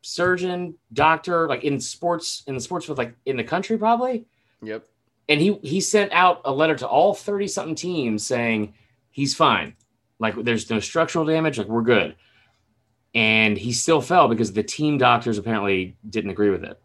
[0.02, 4.26] surgeon, doctor, like in sports in the sports with like in the country probably
[4.64, 4.86] Yep.
[5.28, 8.74] And he he sent out a letter to all 30 something teams saying
[9.10, 9.74] he's fine
[10.18, 12.14] like there's no structural damage like we're good
[13.14, 16.80] and he still fell because the team doctors apparently didn't agree with it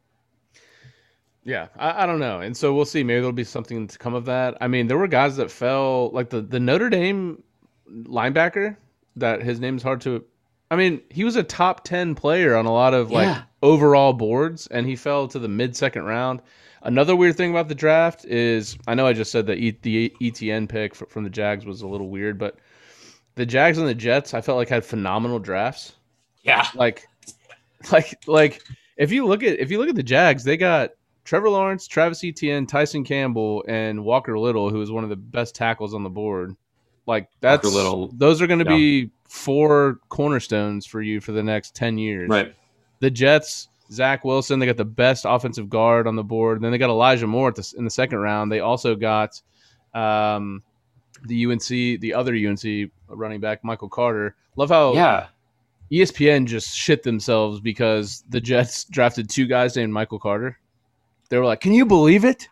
[1.43, 3.03] Yeah, I, I don't know, and so we'll see.
[3.03, 4.57] Maybe there'll be something to come of that.
[4.61, 7.41] I mean, there were guys that fell, like the the Notre Dame
[7.89, 8.75] linebacker.
[9.15, 10.23] That his name's hard to.
[10.69, 13.43] I mean, he was a top ten player on a lot of like Yeah.
[13.63, 16.41] overall boards, and he fell to the mid second round.
[16.83, 20.13] Another weird thing about the draft is, I know I just said that e, the
[20.21, 22.57] Etienne pick from the Jags was a little weird, but
[23.35, 25.93] the Jags and the Jets, I felt like had phenomenal drafts
[26.43, 27.07] yeah like
[27.91, 28.63] like like
[28.97, 30.91] if you look at if you look at the Jags, they got
[31.23, 35.55] Trevor Lawrence, Travis Etienne, Tyson Campbell, and Walker Little, who is one of the best
[35.55, 36.55] tackles on the board.
[37.05, 38.77] Like that's Little, those are going to yeah.
[38.77, 42.29] be four cornerstones for you for the next ten years.
[42.29, 42.53] right
[42.99, 46.57] The Jets, Zach Wilson, they got the best offensive guard on the board.
[46.57, 48.51] And then they got Elijah Moore at the, in the second round.
[48.51, 49.41] They also got
[49.93, 50.63] um,
[51.25, 54.35] the UNC, the other UNC running back, Michael Carter.
[54.55, 55.27] Love how yeah
[55.91, 60.57] ESPN just shit themselves because the Jets drafted two guys named Michael Carter.
[61.29, 62.47] They were like, "Can you believe it?"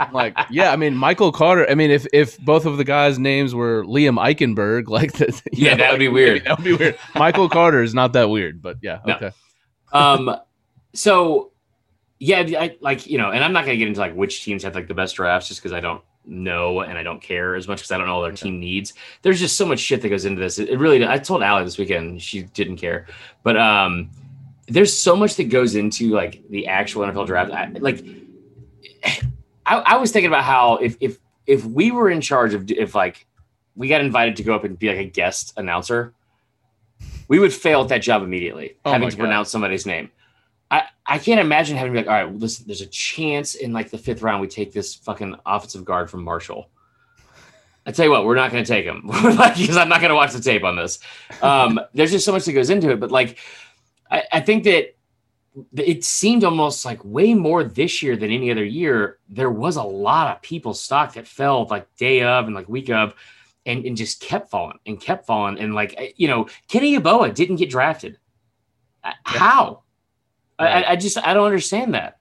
[0.00, 1.68] I'm like, yeah, I mean, Michael Carter.
[1.68, 5.72] I mean, if if both of the guys' names were Liam Eichenberg, like, the, Yeah,
[5.72, 6.44] know, that would like, be weird.
[6.44, 6.98] That would be weird.
[7.14, 9.14] Michael Carter is not that weird, but yeah, No.
[9.16, 9.30] okay.
[9.92, 10.36] um
[10.96, 11.52] so
[12.18, 14.62] yeah I, like you know and i'm not going to get into like which teams
[14.62, 17.68] have like the best drafts just because i don't know and i don't care as
[17.68, 18.94] much because i don't know what their team needs.
[19.22, 20.58] There's just so much shit that goes into this.
[20.58, 23.06] It, it really i told Allie this weekend she didn't care.
[23.44, 24.10] But um
[24.66, 27.52] there's so much that goes into like the actual nfl draft.
[27.52, 28.04] I, like
[29.66, 32.94] I, I was thinking about how if if if we were in charge of if
[32.94, 33.26] like
[33.76, 36.12] we got invited to go up and be like a guest announcer
[37.28, 39.22] we would fail at that job immediately, Oh having to God.
[39.22, 40.10] pronounce somebody's name.
[40.70, 43.54] I, I can't imagine having to be like, all right, well, listen, there's a chance
[43.54, 46.70] in like the fifth round we take this fucking offensive guard from Marshall.
[47.86, 50.16] I tell you what, we're not going to take him because I'm not going to
[50.16, 50.98] watch the tape on this.
[51.40, 53.38] Um, there's just so much that goes into it, but like,
[54.10, 54.96] I, I think that
[55.76, 59.18] it seemed almost like way more this year than any other year.
[59.28, 62.90] There was a lot of people stock that fell like day of and like week
[62.90, 63.14] of,
[63.64, 65.58] and, and just kept falling and kept falling.
[65.58, 68.18] And like you know, Kenny Yeboah didn't get drafted.
[69.02, 69.82] Uh, How?
[70.60, 70.84] Right.
[70.86, 72.18] I, I just I don't understand that.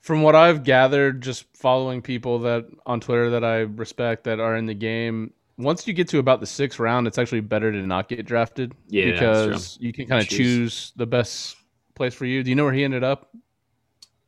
[0.00, 4.56] From what I've gathered, just following people that on Twitter that I respect that are
[4.56, 7.86] in the game, once you get to about the sixth round, it's actually better to
[7.86, 10.92] not get drafted Yeah, because you can kind of Choose.
[10.96, 11.56] the best
[11.94, 12.42] place for you.
[12.42, 13.30] Do you know where he ended up?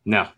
[0.04, 0.28] No.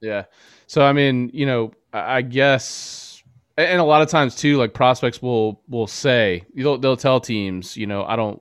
[0.00, 0.24] Yeah.
[0.66, 3.22] So I mean, you know, I guess,
[3.58, 7.20] and and a lot of times too, like prospects will will say they'll they'll tell
[7.20, 8.40] teams, you know, I don't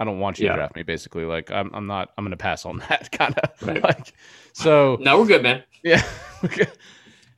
[0.00, 0.52] I don't want you Yeah.
[0.52, 0.82] to draft me.
[0.82, 3.82] Basically, like I'm I'm not I'm going to pass on that kind of Right.
[3.84, 4.12] like.
[4.54, 5.62] So No, we're good, man.
[5.84, 6.02] yeah.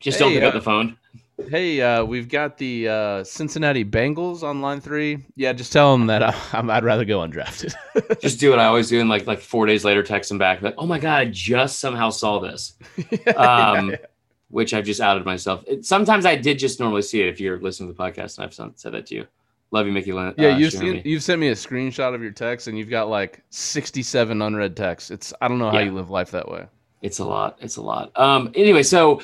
[0.01, 0.96] Just Hey, don't pick uh, up the phone.
[1.48, 5.18] hey, uh, we've got the uh, Cincinnati Bengals on line three.
[5.37, 7.75] Yeah, just tell them that I, I'm, I'd rather go undrafted.
[8.20, 10.61] Just do what I always do, and like like four days later, text them back
[10.62, 12.75] like, "Oh my god, I just somehow saw this,"
[13.37, 13.94] um,
[14.48, 15.62] which I've just outed myself.
[15.66, 17.29] It, sometimes I did just normally see it.
[17.29, 19.27] If you're listening to the podcast, and I've said that to you.
[19.72, 20.12] Love you, Mickey.
[20.12, 22.90] Lin- Yeah, uh, you've seen, you've sent me a screenshot of your text, and you've
[22.90, 25.11] got like 67 unread texts.
[25.11, 25.87] It's I don't know how Yeah.
[25.87, 26.66] you live life that way.
[27.00, 27.58] It's a lot.
[27.61, 28.12] It's a lot.
[28.16, 28.52] Um.
[28.54, 29.20] Anyway, so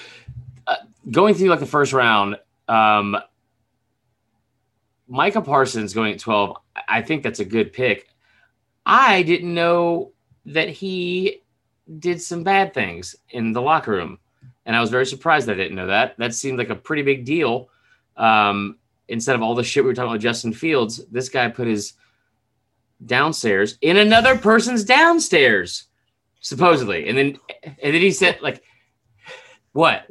[0.67, 0.77] uh,
[1.11, 3.17] going through like the first round, um,
[5.07, 6.57] Micah Parsons going at twelve.
[6.89, 8.09] I think that's a good pick.
[8.87, 10.13] I didn't know
[10.47, 11.43] that he
[11.99, 14.19] did some bad things in the locker room,
[14.67, 16.17] and I was very surprised I didn't know that.
[16.19, 17.69] That seemed like a pretty big deal.
[18.17, 18.79] Um,
[19.09, 21.95] instead of all the shit we were talking about Justin Fields, this guy put his
[23.05, 25.85] downstairs in another person's downstairs,
[26.41, 27.09] supposedly.
[27.09, 28.63] And then and then he said, like,
[29.73, 30.07] what?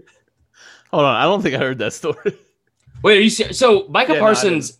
[0.91, 2.37] Hold on, I don't think I heard that story.
[3.03, 4.79] Wait, are you so Micah yeah, Parsons?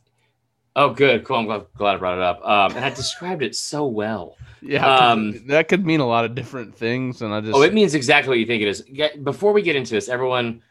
[0.76, 1.38] No, oh, good, cool.
[1.38, 2.46] I'm glad, glad I brought it up.
[2.46, 4.38] Um, and I described it so well.
[4.62, 7.74] Yeah, um, that could mean a lot of different things, and I just oh, it
[7.74, 8.84] means exactly what you think it is.
[9.24, 10.62] Before we get into this, everyone,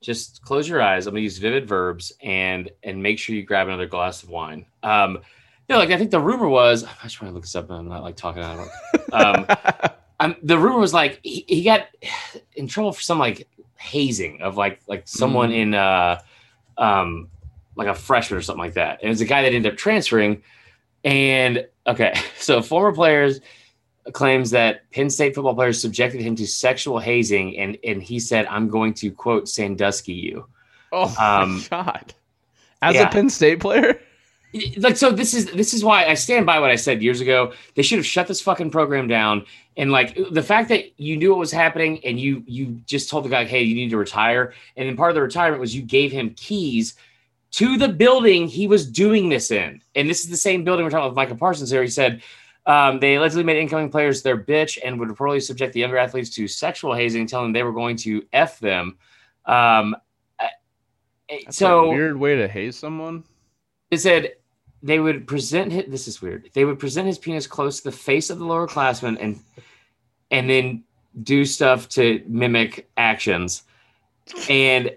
[0.00, 1.06] just close your eyes.
[1.06, 4.66] I'm gonna use vivid verbs and and make sure you grab another glass of wine.
[4.82, 5.18] Um,
[5.68, 7.70] no, like I think the rumor was I just want to look this up.
[7.70, 11.86] I'm not like talking out of um, I'm, the rumor was like he, he got
[12.54, 15.56] in trouble for some like hazing of like like someone mm.
[15.56, 16.20] in uh
[16.76, 17.28] um
[17.76, 19.00] like a freshman or something like that.
[19.00, 20.42] And it was a guy that ended up transferring.
[21.04, 23.40] And okay, so former players
[24.12, 28.46] claims that Penn State football players subjected him to sexual hazing, and and he said,
[28.46, 30.46] "I'm going to quote Sandusky you."
[30.92, 32.14] Oh um, my god!
[32.82, 33.08] As yeah.
[33.08, 34.00] a Penn State player,
[34.78, 37.52] like so, this is this is why I stand by what I said years ago.
[37.74, 39.46] They should have shut this fucking program down.
[39.76, 43.24] And like the fact that you knew what was happening, and you you just told
[43.24, 45.82] the guy, "Hey, you need to retire," and then part of the retirement was you
[45.82, 46.96] gave him keys
[47.52, 49.80] to the building he was doing this in.
[49.94, 51.82] And this is the same building we're talking about with Michael Parsons here.
[51.82, 52.22] He said
[52.66, 56.30] um, they allegedly made incoming players their bitch and would reportedly subject the younger athletes
[56.30, 58.98] to sexual hazing, telling them they were going to F them.
[59.46, 59.96] Um,
[61.28, 63.24] That's so weird way to haze someone.
[63.90, 64.34] It said
[64.82, 66.50] they would present his, this is weird.
[66.54, 69.40] They would present his penis close to the face of the lower classman and
[70.30, 70.84] and then
[71.22, 73.64] do stuff to mimic actions.
[74.48, 74.94] And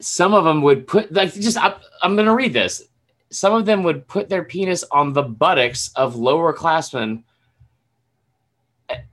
[0.00, 2.84] some of them would put like just I, I'm going to read this
[3.30, 7.24] some of them would put their penis on the buttocks of lower classmen.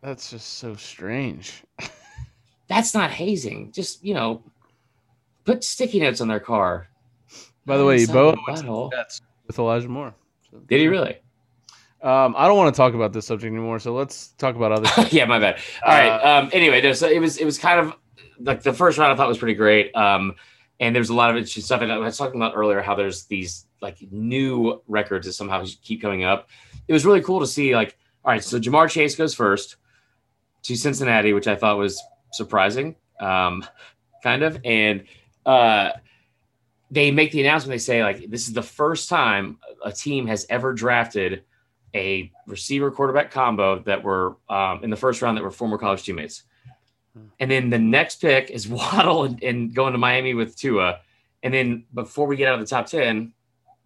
[0.02, 1.64] That's just so strange.
[2.68, 3.72] That's not hazing.
[3.72, 4.44] Just, you know,
[5.46, 6.90] put sticky notes on their car.
[7.66, 8.36] By the way, Bo
[9.46, 10.16] with Elijah Moore.
[10.50, 11.18] So, Did he really?
[12.02, 15.08] Um, I don't want to talk about this subject anymore, so let's talk about other.
[15.12, 15.60] yeah, my bad.
[15.86, 16.40] All uh, right.
[16.40, 17.94] Um, anyway, no, so it was it was kind of
[18.40, 19.96] like the first round I thought was pretty great.
[19.96, 20.36] Um,
[20.80, 21.82] and there's a lot of interesting stuff.
[21.82, 26.02] And I was talking about earlier how there's these like new records that somehow keep
[26.02, 26.50] coming up.
[26.88, 29.78] It was really cool to see like, all right, so Ja'Marr Chase goes first
[30.64, 33.66] to Cincinnati, which I thought was surprising, um,
[34.24, 34.60] kind of.
[34.66, 35.06] And
[35.46, 35.92] uh,
[36.92, 37.74] they make the announcement.
[37.74, 41.44] They say like, this is the first time a team has ever drafted
[41.94, 46.04] a receiver quarterback combo that were um, in the first round that were former college
[46.04, 46.44] teammates.
[47.40, 51.00] And then the next pick is Waddle and, and going to Miami with Tua.
[51.44, 53.34] And then before we get out of the top 10,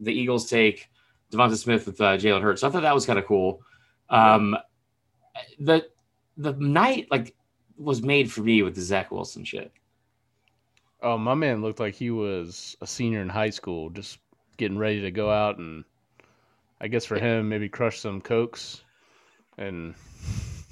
[0.01, 0.89] the Eagles take
[1.31, 2.61] Devonta Smith with uh, Jalen Hurts.
[2.61, 3.61] So I thought that was kind of cool.
[4.09, 4.57] Um,
[5.59, 5.87] the
[6.37, 7.35] the night like
[7.77, 9.71] was made for me with the Zach Wilson shit.
[11.01, 14.19] Oh, my man looked like he was a senior in high school, just
[14.57, 15.83] getting ready to go out and
[16.79, 18.81] I guess for him maybe crush some cokes
[19.57, 19.95] and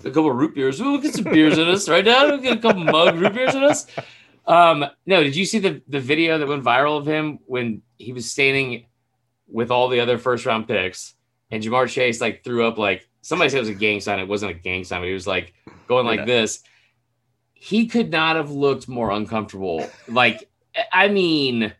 [0.04, 0.82] a couple root beers.
[0.82, 2.28] We'll get some beers in us right now.
[2.28, 3.88] We'll get a couple mug root beers in us.
[4.46, 8.14] Um, no, did you see the the video that went viral of him when he
[8.14, 8.86] was standing
[9.52, 11.16] with all the other first round picks
[11.52, 14.20] and Ja'Marr Chase like threw up like somebody said it was a gang sign.
[14.20, 15.54] It wasn't a gang sign, but he was like
[15.88, 16.26] going like yeah.
[16.26, 16.64] this.
[17.54, 19.86] He could not have looked more uncomfortable.
[20.08, 20.50] Like,
[20.94, 21.74] I mean,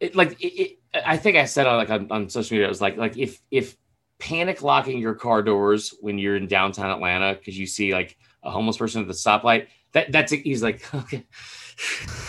[0.00, 2.70] it, like it, it, I think I said on like on, on social media, it
[2.70, 3.76] was like like if if
[4.18, 8.50] panic locking your car doors when you're in downtown Atlanta because you see like a
[8.50, 9.68] homeless person at the stoplight.
[9.92, 11.24] That that's he's like okay.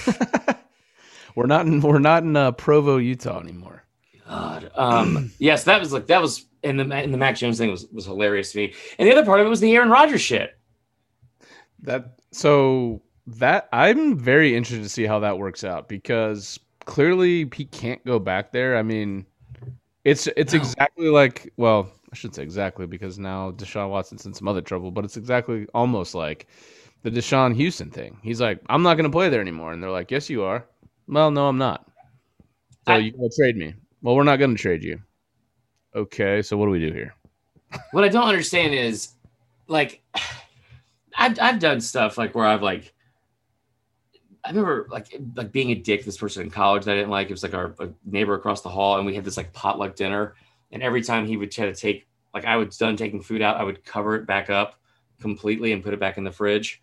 [1.36, 3.84] we're not in we're not in uh, Provo, Utah anymore.
[4.30, 7.72] God, um, yes, that was like that was and the and the Mac Jones thing
[7.72, 8.74] was was hilarious to me.
[8.98, 10.58] And the other part of it was the Aaron Rodgers shit.
[11.82, 17.66] That so that I'm very interested to see how that works out because clearly he
[17.66, 18.78] can't go back there.
[18.78, 19.26] I mean,
[20.04, 20.60] it's it's no.
[20.60, 24.92] exactly like well, I shouldn't say exactly because now Deshaun Watson's in some other trouble,
[24.92, 26.48] but it's exactly almost like
[27.02, 28.20] the Deshaun Houston thing.
[28.22, 30.66] He's like, I'm not going to play there anymore, and they're like, Yes, you are.
[31.08, 31.90] Well, no, I'm not.
[32.86, 33.74] So I, you will trade me.
[34.02, 35.02] Well, we're not going to trade you.
[35.96, 37.16] Okay, so what do we do here?
[37.92, 39.10] What I don't understand is,
[39.68, 40.02] like,
[41.18, 42.94] I've I've done stuff like where I've like
[44.46, 47.28] I remember like like being a dick this person in college that I didn't like.
[47.28, 50.36] It was like our neighbor across the hall, and we had this like potluck dinner.
[50.72, 53.58] And every time he would try to take like I was done taking food out,
[53.58, 54.80] I would cover it back up
[55.20, 56.82] completely and put it back in the fridge.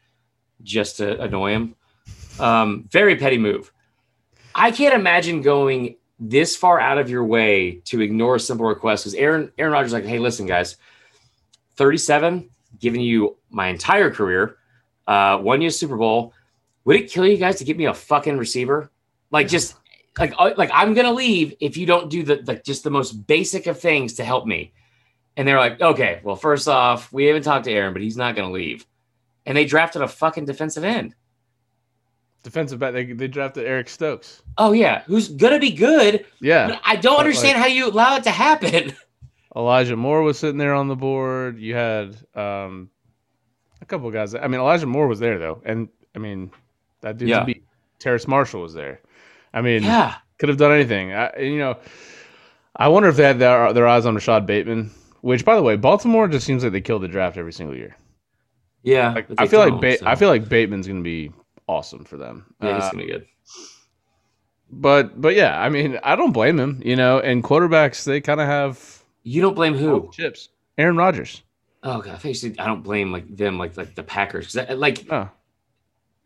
[0.62, 1.74] just to annoy him.
[2.38, 3.72] Um, very petty move.
[4.55, 9.05] I can't imagine going this far out of your way to ignore a simple request
[9.05, 10.76] because Aaron Aaron Rodgers like, hey, listen, guys,
[11.76, 12.48] 37,
[12.81, 14.57] giving you my entire career,
[15.07, 16.33] uh, one year Super Bowl.
[16.85, 18.90] Would it kill you guys to give me a fucking receiver?
[19.31, 19.76] Like just
[20.18, 23.26] like uh, like I'm gonna leave if you don't do the like just the most
[23.26, 24.72] basic of things to help me.
[25.37, 28.37] And they're like, okay, well, first off, we haven't talked to Aaron, but he's not
[28.37, 28.87] gonna leave.
[29.44, 31.14] And they drafted a fucking defensive end.
[32.42, 32.92] Defensive back.
[32.92, 34.42] They, they drafted Eric Stokes.
[34.59, 36.25] Oh yeah, who's gonna be good?
[36.40, 36.68] Yeah.
[36.68, 38.94] But I don't understand like- how you allow it to happen.
[39.57, 41.59] Elijah Moore was sitting there on the board.
[41.59, 42.90] You had um,
[43.81, 44.35] a couple guys.
[44.35, 46.51] I mean, Elijah Moore was there though, and I mean,
[47.01, 47.44] that dude's Yeah.
[47.44, 47.64] beat.
[47.99, 49.01] Terrace Marshall was there.
[49.55, 51.14] I mean, yeah, could have done anything.
[51.14, 51.79] I, you know,
[52.77, 54.90] I wonder if they had their, their eyes on Rashod Bateman.
[55.22, 57.96] Which, by the way, Baltimore just seems like they kill the draft every single year.
[58.83, 59.12] yeah.
[59.14, 61.33] Like, I feel like ba- so- I feel like Bateman's going to be
[61.68, 62.55] awesome for them.
[62.61, 63.26] yeah, he's Uh, gonna be good.
[64.70, 66.83] but but yeah, I mean, I don't blame him.
[66.85, 70.11] You know, and quarterbacks they kind of have You don't blame who?
[70.12, 70.48] chips.
[70.79, 71.42] Aaron Rodgers.
[71.83, 75.07] Oh god, I said I don't blame like them, like like the Packers, because like
[75.11, 75.29] Oh,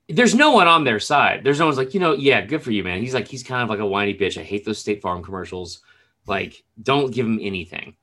[0.08, 1.44] there's no one on their side.
[1.44, 3.00] There's no one's like, you know, yeah, good for you, man.
[3.00, 4.40] He's like, he's kind of like a whiny bitch.
[4.40, 5.82] I hate those State Farm commercials.
[6.26, 7.94] Like, don't give him anything.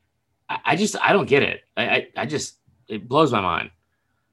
[0.49, 1.61] I, I just, I don't get it.
[1.75, 2.55] I, I, I just,
[2.87, 3.71] it blows my mind.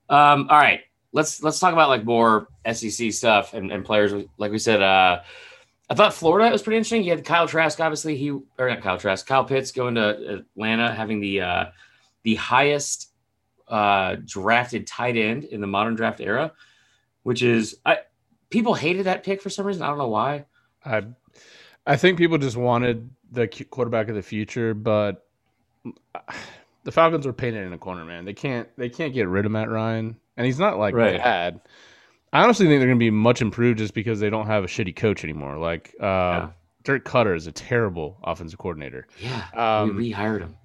[0.08, 0.80] Um, all right,
[1.14, 4.12] let's let's talk about like more SEC stuff and, and players.
[4.37, 5.22] Like we said, uh,
[5.88, 7.05] I thought Florida was pretty interesting.
[7.05, 10.92] You had Kyle Trask, obviously he or not Kyle Trask, Kyle Pitts going to Atlanta,
[10.92, 11.64] having the uh,
[12.24, 13.11] the highest
[13.68, 16.53] uh, drafted tight end in the modern draft era,
[17.22, 18.00] which is I
[18.50, 19.83] people hated that pick for some reason.
[19.83, 20.46] I don't know why.
[20.85, 21.05] I
[21.87, 25.27] I think people just wanted the quarterback of the future, but
[26.83, 28.24] the Falcons are painted in a corner, man.
[28.24, 31.16] They can't they can't get rid of Matt Ryan, and he's not like Right.
[31.18, 31.61] bad.
[32.33, 34.66] I honestly think they're going to be much improved just because they don't have a
[34.66, 35.57] shitty coach anymore.
[35.59, 36.49] Like uh, Yeah.
[36.83, 39.07] Dirk Koetter is a terrible offensive coordinator.
[39.20, 40.57] Yeah, Um, we rehired him.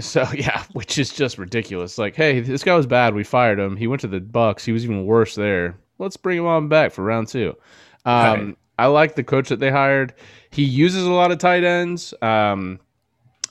[0.00, 1.98] So yeah, which is just ridiculous.
[1.98, 3.14] Like, hey, this guy was bad.
[3.14, 3.76] We fired him.
[3.76, 4.64] He went to the Bucks.
[4.64, 5.76] He was even worse there.
[5.98, 7.56] Let's bring him on back for round two.
[8.04, 8.14] Um,
[8.46, 8.56] Right.
[8.78, 10.14] I like the coach that they hired.
[10.50, 12.12] He uses a lot of tight ends.
[12.22, 12.80] Um,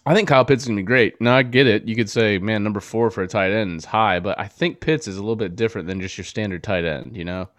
[0.06, 1.20] I think Kyle Pitts is gonna be great.
[1.22, 1.88] Now I get it.
[1.88, 4.82] You could say, man, number four for a tight end is high, but I think
[4.82, 7.16] Pitts is a little bit different than just your standard tight end.
[7.16, 7.50] You know,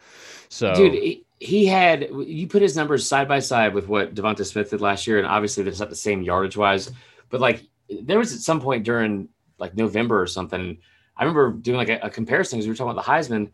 [0.51, 4.71] so Dude, he, had you put his numbers side by side with what Devonta Smith
[4.71, 6.93] did last year, and obviously there's not the same yardage wise,
[7.31, 9.29] but like there was at some point during
[9.59, 10.79] like November or something.
[11.17, 13.51] I remember doing like a, a comparison because we were talking about the Heisman,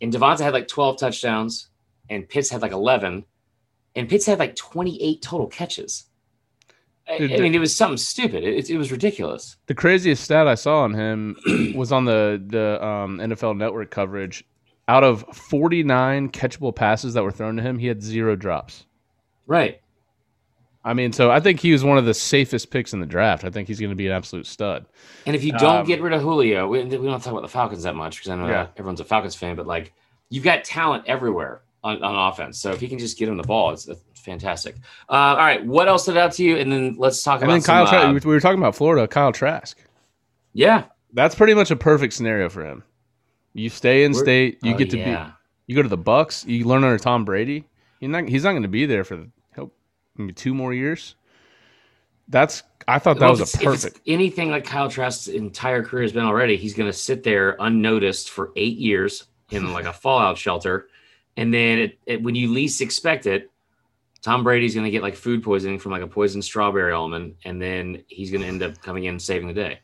[0.00, 1.68] and Devonta had like 12 touchdowns,
[2.10, 3.24] and Pitts had like 11,
[3.96, 6.04] and Pitts had like 28 total catches.
[7.08, 8.44] I, Dude, I mean, it was something stupid.
[8.44, 9.56] It, it was ridiculous.
[9.66, 11.36] The craziest stat I saw on him
[11.76, 14.44] was on the the um, NFL Network coverage.
[14.86, 18.84] Out of 49 catchable passes that were thrown to him, he had zero drops.
[19.46, 19.80] Right.
[20.84, 23.44] I mean, so I think he was one of the safest picks in the draft.
[23.44, 24.84] I think he's going to be an absolute stud.
[25.24, 27.48] And if you don't Um, get rid of Julio, we, we don't talk about the
[27.48, 28.66] Falcons that much because I know Yeah.
[28.76, 29.94] everyone's a Falcons fan, but like
[30.28, 32.60] you've got talent everywhere on, on offense.
[32.60, 34.76] So if he can just get him the ball, it's, it's fantastic.
[35.08, 36.56] Uh, all right, what else stood out to you?
[36.56, 38.74] And then let's talk And about then Kyle, some, Tra- uh, we were talking about
[38.74, 39.78] Florida, Kyle Trask.
[40.52, 42.82] yeah, That's pretty much a perfect scenario for him.
[43.52, 45.26] You stay in We're- state, you Oh, get to yeah.
[45.26, 45.32] be,
[45.66, 47.64] you go to the Bucks, you learn under Tom Brady.
[48.00, 49.26] He's not, he's not going to be there for
[50.16, 51.14] maybe two more years.
[52.28, 54.00] That's I thought that Well, was a it's- if it's perfect.
[54.06, 56.56] anything like Kyle Trask's entire career has been already.
[56.56, 60.88] He's going to sit there unnoticed for eight years in like a fallout shelter,
[61.36, 63.50] and then it, it, when you least expect it,
[64.24, 67.60] Tom Brady's going to get like food poisoning from like a poisoned strawberry almond, and
[67.60, 69.80] then he's going to end up coming in and saving the day.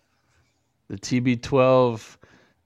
[0.88, 2.16] The TB12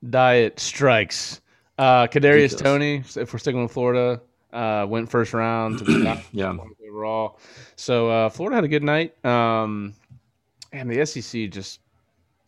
[0.08, 1.40] diet strikes.
[1.76, 6.56] Uh, Kadarius Toney, if we're sticking with Florida, uh, went first round to the Yeah.
[6.88, 7.40] overall.
[7.74, 9.22] So uh, Florida had a good night.
[9.24, 9.94] Um,
[10.72, 11.80] and the SEC just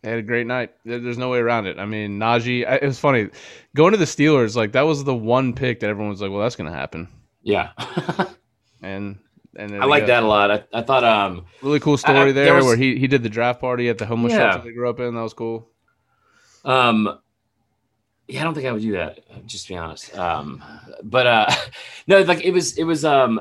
[0.03, 0.73] they had a great night.
[0.85, 1.77] There's no way around it.
[1.79, 2.61] I mean, Najee.
[2.81, 3.29] It was funny
[3.75, 4.55] going to the Steelers.
[4.55, 7.07] Like that was the one pick that everyone was like, "Well, that's going to happen."
[7.41, 7.71] Yeah.
[8.81, 9.17] And
[9.55, 10.51] and I like that a lot.
[10.51, 13.23] I, I thought, um, Really cool story I- there, there was- where he he did
[13.23, 14.51] the draft party at the homeless Yeah.
[14.51, 15.15] shelter they grew up in.
[15.15, 15.69] That was cool.
[16.65, 17.19] um,
[18.27, 19.19] yeah, I don't think I would do that.
[19.47, 20.15] Just to be honest.
[20.17, 20.61] Um,
[21.03, 21.51] but uh,
[22.07, 23.39] no, like it was, it was, um,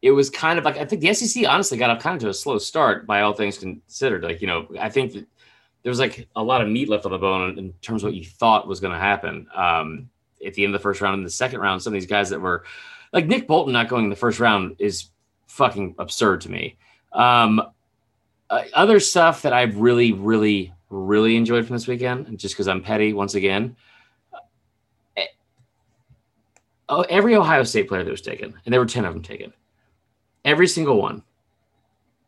[0.00, 2.28] it was kind of like I think the SEC honestly got up kind of to
[2.30, 4.22] a slow start by all things considered.
[4.24, 5.26] Like you know, I think that
[5.82, 8.14] there was like a lot of meat left on the bone in terms of what
[8.14, 10.08] you thought was going to happen um,
[10.44, 11.18] at the end of the first round.
[11.18, 12.64] In the second round, some of these guys that were
[13.14, 15.08] like Nick Bolton not going in the first round is
[15.46, 16.76] fucking absurd to me.
[17.12, 17.62] Um,
[18.50, 22.82] uh, other stuff that I've really, really, really enjoyed from this weekend, just because I'm
[22.82, 23.76] petty once again.
[25.16, 25.26] eh,
[26.88, 29.52] oh, every Ohio State player that was taken, and there were 10 of them taken,
[30.44, 31.22] every single one,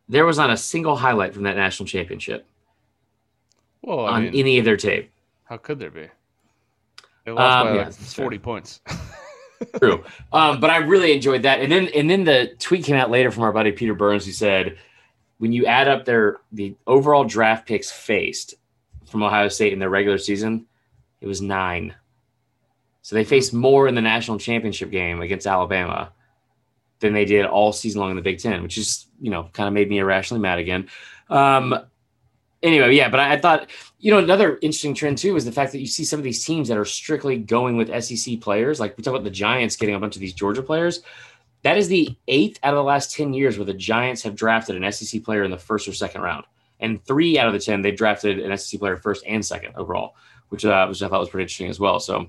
[0.09, 2.47] there was not a single highlight from that national championship
[3.83, 5.11] Well, I on mean, any of their tape.
[5.45, 6.07] how could there be?
[7.25, 8.25] They lost Um, by yeah, like that's fair.
[8.25, 8.81] 40 points.
[9.79, 10.05] True.
[10.33, 11.61] Um, but I really enjoyed that.
[11.61, 14.33] And then and then the tweet came out later from our buddy Peter Burns who
[14.33, 14.77] said
[15.39, 18.55] when you add up their the overall draft picks faced
[19.07, 20.67] from Ohio State in their regular season,
[21.21, 21.95] it was nine.
[23.03, 26.13] So they faced more in the national championship game against Alabama
[26.99, 29.69] than they did all season long in the Big Ten, which is, you know, kind
[29.69, 30.89] of made me irrationally mad again.
[31.29, 31.79] Um,
[32.67, 35.73] anyway, yeah, but I, I thought, you know, another interesting trend too is the fact
[35.73, 38.81] that you see some of these teams that are strictly going with SEC players.
[38.81, 41.03] Like we talk about the Giants getting a bunch of these Georgia players.
[41.63, 44.77] That is the eighth out of the last 10 years where the Giants have drafted
[44.77, 46.45] an SEC player in the first or second round.
[46.81, 50.15] And three out of the 10, they've drafted an SEC player first and second overall,
[50.51, 51.99] which, uh, which I thought was pretty interesting as well.
[51.99, 52.29] So,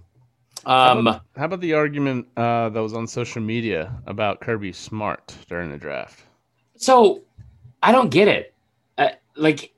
[0.66, 4.72] How um, about, how about the argument uh, that was on social media about Kirby
[4.72, 6.24] Smart during the draft?
[6.78, 7.24] So
[7.84, 8.54] I don't get it.
[8.98, 9.74] Uh, like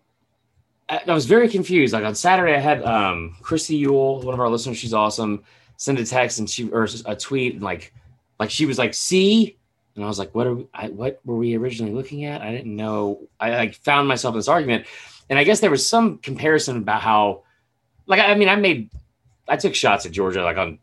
[0.90, 1.94] I, was very confused.
[1.94, 4.78] Like on Saturday, I had um, Chrissy Ewell, one of our listeners.
[4.78, 5.44] She's awesome.
[5.78, 7.94] Send a text and she or a tweet and like
[8.40, 9.58] like she was like, "See,"
[9.96, 12.52] and I was like, "What are we, I, what were we originally looking at?" I
[12.52, 13.22] didn't know.
[13.40, 14.88] I found myself in this argument,
[15.30, 17.44] and I guess there was some comparison about how,
[18.08, 18.90] like, I mean, I made
[19.48, 20.80] I took shots at Georgia like on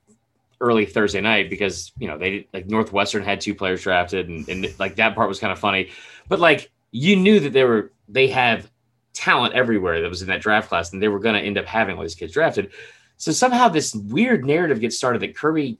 [0.61, 4.78] early Thursday night because you know they like Northwestern had two players drafted and, and
[4.78, 5.90] like that part was kind of funny,
[6.28, 8.70] but like you knew that they were they have
[9.16, 11.64] talent everywhere that was in that draft class and they were going to end up
[11.64, 12.70] having all these kids drafted.
[13.16, 15.78] So somehow this weird narrative gets started that Kirby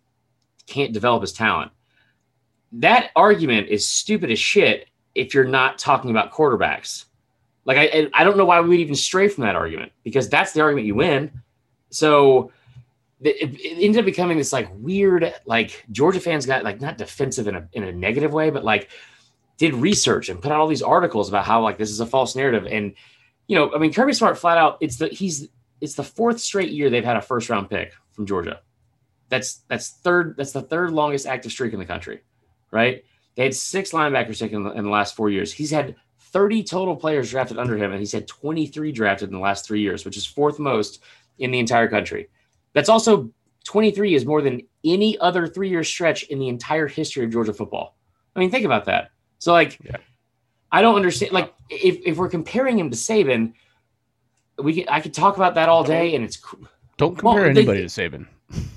[0.67, 1.71] can't develop his talent.
[2.73, 7.05] That argument is stupid as shit if you're not talking about quarterbacks.
[7.65, 10.53] Like I I don't know why we would even stray from that argument because that's
[10.53, 11.31] the argument you win.
[11.91, 12.53] So
[13.21, 17.49] it, it ended up becoming this like weird like Georgia fans got like not defensive
[17.49, 18.89] in a in a negative way, but like
[19.59, 22.37] did research and put out all these articles about how like this is a false
[22.37, 22.67] narrative.
[22.67, 22.95] And
[23.49, 25.49] you know, I mean, Kirby Smart flat out, it's the he's
[25.81, 28.61] it's the fourth straight year they've had a first round pick from Georgia.
[29.29, 32.23] That's that's third that's the third longest active streak in the country,
[32.71, 33.05] right?
[33.35, 35.53] They had six linebackers taken in the, in the last four years.
[35.53, 39.41] He's had 30 total players drafted under him, and he's had 23 drafted in the
[39.41, 41.03] last three years, which is fourth most
[41.39, 42.31] in the entire country.
[42.73, 43.31] That's also
[43.65, 47.53] 23 is more than any other three year stretch in the entire history of Georgia
[47.53, 47.97] football.
[48.35, 49.11] I mean, think about that.
[49.39, 49.97] So, like, Yeah.
[50.77, 51.33] I don't understand.
[51.33, 53.55] Like, if, if we're comparing him to Saban,
[54.63, 56.39] we could, I could talk about that all day, and it's
[56.99, 58.27] Don't Well, compare they- anybody to Saban.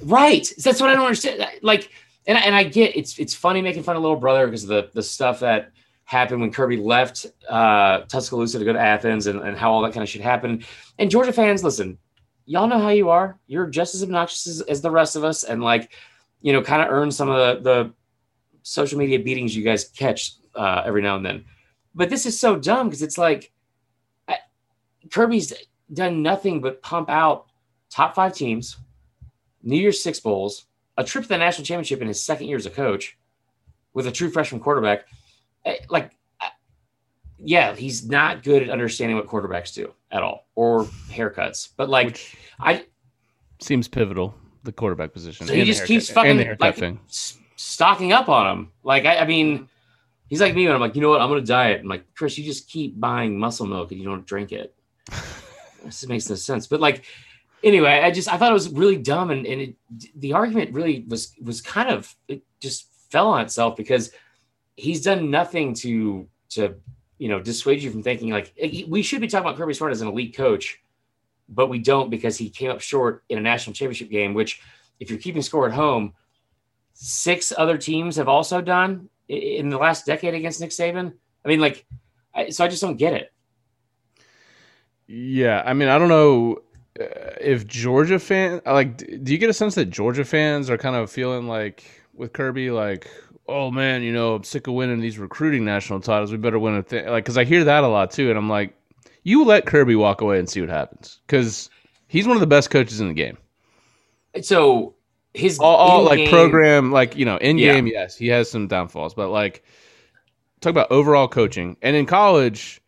[0.03, 0.47] right.
[0.63, 1.45] That's what I don't understand.
[1.61, 1.89] Like,
[2.25, 5.03] and and I get it's it's funny making fun of little brother because the the
[5.03, 5.71] stuff that
[6.05, 9.93] happened when Kirby left uh, Tuscaloosa to go to Athens and, and how all that
[9.93, 10.65] kind of shit happened.
[10.97, 11.97] And Georgia fans, listen,
[12.45, 13.37] y'all know how you are.
[13.47, 15.91] You're just as obnoxious as, as the rest of us, and like,
[16.41, 17.93] you know, kind of earn some of the, the
[18.63, 21.45] social media beatings you guys catch uh, every now and then.
[21.95, 23.51] But this is so dumb because it's like
[24.27, 24.37] I,
[25.11, 25.53] Kirby's
[25.93, 27.47] done nothing but pump out
[27.89, 28.77] top five teams,
[29.63, 30.65] New Year's Six bowls,
[30.97, 33.17] a trip to the national championship in his second year as a coach
[33.93, 35.05] with a true freshman quarterback.
[35.65, 36.11] Eh, Like,
[37.37, 41.69] yeah, he's not good at understanding what quarterbacks do at all or haircuts.
[41.75, 42.85] But like, Which I
[43.59, 45.47] seems pivotal, the quarterback position.
[45.47, 46.99] so he just keeps fucking and the haircut like thing.
[47.55, 48.71] stocking up on him.
[48.83, 49.67] Like, I, I mean,
[50.29, 51.81] he's like me when I'm like, you know what, I'm gonna diet.
[51.81, 54.75] I'm like, Chris, you just keep buying muscle milk and you don't drink it.
[55.83, 56.67] this makes no sense.
[56.67, 57.03] But like,
[57.63, 59.75] anyway, I just I thought it was really dumb, and and it,
[60.15, 64.11] the argument really was was kind of it just fell on itself because
[64.75, 66.75] he's done nothing to to
[67.17, 68.53] you know dissuade you from thinking like
[68.87, 70.79] we should be talking about Kirby Smart as an elite coach,
[71.49, 74.61] but we don't because he came up short in a national championship game, which
[74.99, 76.13] if you're keeping score at home,
[76.93, 81.13] six other teams have also done in the last decade against Nick Saban.
[81.45, 81.85] I mean, like,
[82.35, 83.31] I, so I just don't get it.
[85.07, 86.57] Yeah, I mean, I don't know
[86.99, 87.05] uh,
[87.39, 88.97] if Georgia fan like.
[88.97, 92.69] Do you get a sense that Georgia fans are kind of feeling like with Kirby,
[92.71, 93.09] like,
[93.47, 96.31] oh man, you know, I'm sick of winning these recruiting national titles.
[96.31, 97.07] We better win a thing.
[97.07, 98.75] Like, because I hear that a lot too, and I'm like,
[99.23, 101.69] you let Kirby walk away and see what happens, because
[102.07, 103.37] he's one of the best coaches in the game.
[104.41, 104.95] So
[105.33, 107.73] his All, all like program, like you know, in Yeah.
[107.73, 109.63] game, yes, he has some downfalls, but like,
[110.61, 112.81] talk about overall coaching, and in college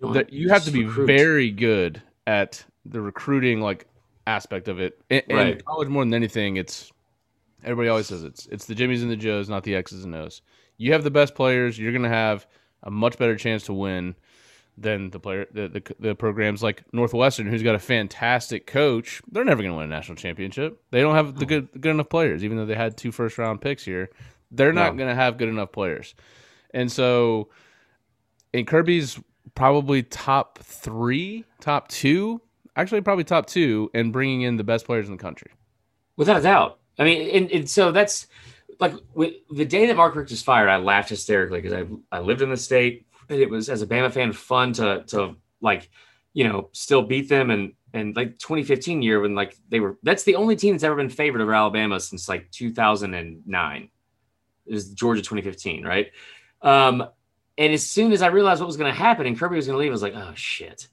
[0.00, 1.06] You, that you have to be recruit.
[1.06, 3.86] very good at the recruiting like
[4.26, 5.00] aspect of it.
[5.08, 6.92] In, in college, more than anything, it's
[7.64, 10.42] everybody always says it's it's the Jimmies and the Joes, not the X's and O's.
[10.76, 12.46] You have the best players, you're gonna have
[12.82, 14.14] a much better chance to win
[14.78, 19.22] than the player the, the the programs like Northwestern, who's got a fantastic coach.
[19.30, 20.82] They're never going to win a national championship.
[20.90, 23.60] They don't have the good good enough players, even though they had two first round
[23.60, 24.10] picks here.
[24.50, 24.98] They're not No.
[24.98, 26.14] going to have good enough players,
[26.72, 27.48] and so,
[28.54, 29.18] and Kirby's
[29.54, 32.40] probably top three, top two,
[32.76, 35.50] actually probably top two, and bringing in the best players in the country.
[36.16, 36.78] Without a doubt.
[36.98, 38.26] I mean, and, and so that's
[38.78, 42.42] like the day that Mark Richt was fired, I laughed hysterically because I I lived
[42.42, 45.90] in the state and it was as a Bama fan fun to to like
[46.32, 50.24] you know still beat them and and like 2015 year when like they were that's
[50.24, 53.88] the only team that's ever been favored over Alabama since like 2009
[54.66, 56.10] it was Georgia 2015 right
[56.62, 57.06] um
[57.58, 59.76] and as soon as I realized what was going to happen and Kirby was going
[59.76, 60.88] to leave I was like oh shit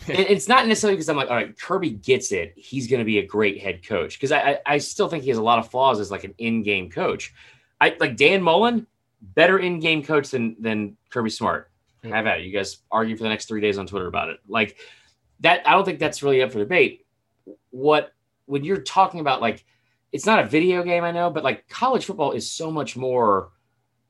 [0.08, 2.54] and it's not necessarily because I'm like, all right, Kirby gets it.
[2.56, 5.28] He's going to be a great head coach because I, I I still think he
[5.28, 7.34] has a lot of flaws as like an in-game coach.
[7.80, 8.86] I like Dan Mullen,
[9.20, 11.69] better in-game coach than than Kirby Smart.
[12.02, 12.16] Yeah.
[12.16, 12.46] Have at it.
[12.46, 14.38] You guys argue for the next three days on Twitter about it.
[14.48, 14.76] Like
[15.40, 17.06] that, I don't think that's really up for debate.
[17.70, 18.12] What
[18.46, 19.64] when you're talking about like,
[20.12, 23.50] it's not a video game, I know, but like college football is so much more.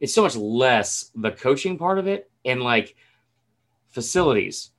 [0.01, 2.97] It's so much less the coaching part of it and like
[3.91, 4.71] facilities,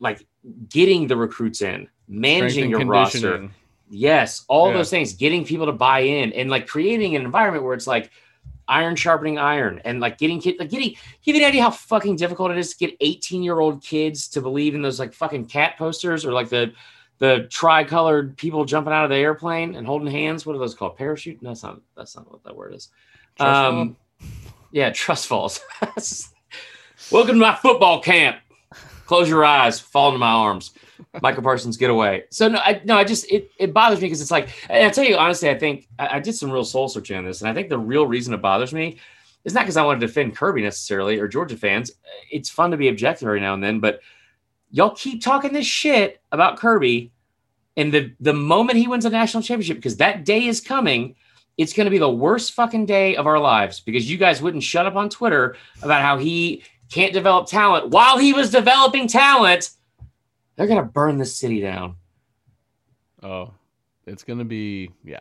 [0.00, 0.26] like
[0.68, 3.50] getting the recruits in, managing your roster.
[3.90, 4.78] Yes, all Yeah.
[4.78, 8.10] those things, getting people to buy in and like creating an environment where it's like
[8.68, 12.16] iron sharpening iron and like getting kids, like getting, give you an idea how fucking
[12.16, 15.46] difficult it is to get 18 year old kids to believe in those like fucking
[15.46, 16.72] cat posters or like the,
[17.18, 20.44] the tricolored people jumping out of the airplane and holding hands.
[20.44, 20.96] What are those called?
[20.96, 21.42] Parachute?
[21.42, 22.88] No, that's not, that's not what that word is.
[23.36, 23.96] Trust Um,
[24.72, 25.60] yeah, trust falls.
[27.10, 28.38] Welcome to my football camp.
[29.06, 30.72] Close your eyes, fall into my arms.
[31.22, 32.24] Micah Parsons, get away.
[32.30, 35.04] So no, I no, I just it, it bothers me because it's like, I tell
[35.04, 37.54] you honestly, I think I, I did some real soul searching on this, and I
[37.54, 38.98] think the real reason it bothers me
[39.44, 41.90] is not because I want to defend Kirby necessarily or Georgia fans.
[42.30, 44.00] It's fun to be objective every now and then, but
[44.70, 47.12] y'all keep talking this shit about Kirby,
[47.76, 51.14] and the the moment he wins a national championship, because that day is coming,
[51.56, 54.62] it's going to be the worst fucking day of our lives because you guys wouldn't
[54.62, 59.70] shut up on Twitter about how he can't develop talent while he was developing talent.
[60.56, 61.96] They're going to burn this city down.
[63.22, 63.52] Oh,
[64.06, 65.20] it's gonna be yeah.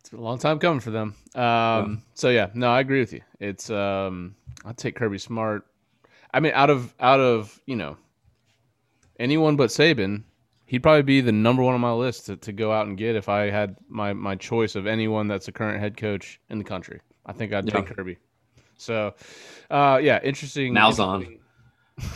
[0.00, 1.14] It's been a long time coming for them.
[1.34, 3.22] Um, so yeah, no, I agree with you.
[3.38, 4.34] It's um,
[4.66, 5.64] I'll take Kirby Smart.
[6.34, 7.96] I mean, out of out of you know
[9.18, 10.24] anyone but Saban,
[10.66, 13.16] he'd probably be the number one on my list to, to go out and get
[13.16, 16.64] if I had my my choice of anyone that's a current head coach in the
[16.64, 17.00] country.
[17.24, 17.80] I think I'd Yeah.
[17.80, 18.18] take Kirby.
[18.76, 19.14] So,
[19.70, 20.74] uh, yeah, interesting.
[20.74, 21.38] Malzahn.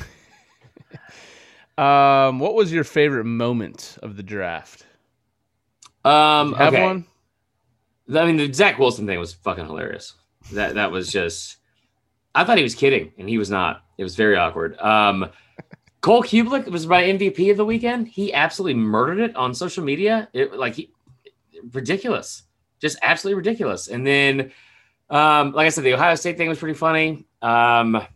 [1.77, 4.87] Um, what was your favorite moment of the draft?
[6.05, 6.83] Um, have okay.
[6.83, 7.07] one?
[8.15, 10.15] I mean, the Zach Wilson thing was fucking hilarious.
[10.53, 11.57] That that was just.
[12.35, 13.85] I thought he was kidding, and he was not.
[13.97, 14.79] It was very awkward.
[14.79, 15.31] Um,
[16.01, 18.09] Cole Cubelic was my MVP of the weekend.
[18.09, 20.29] He absolutely murdered it on social media.
[20.35, 20.93] It like he,
[21.73, 22.43] ridiculous,
[22.81, 23.89] just absolutely ridiculous.
[23.89, 24.53] And then,
[25.09, 27.25] um, like I said, the Ohio State thing was pretty funny.
[27.41, 28.07] Um,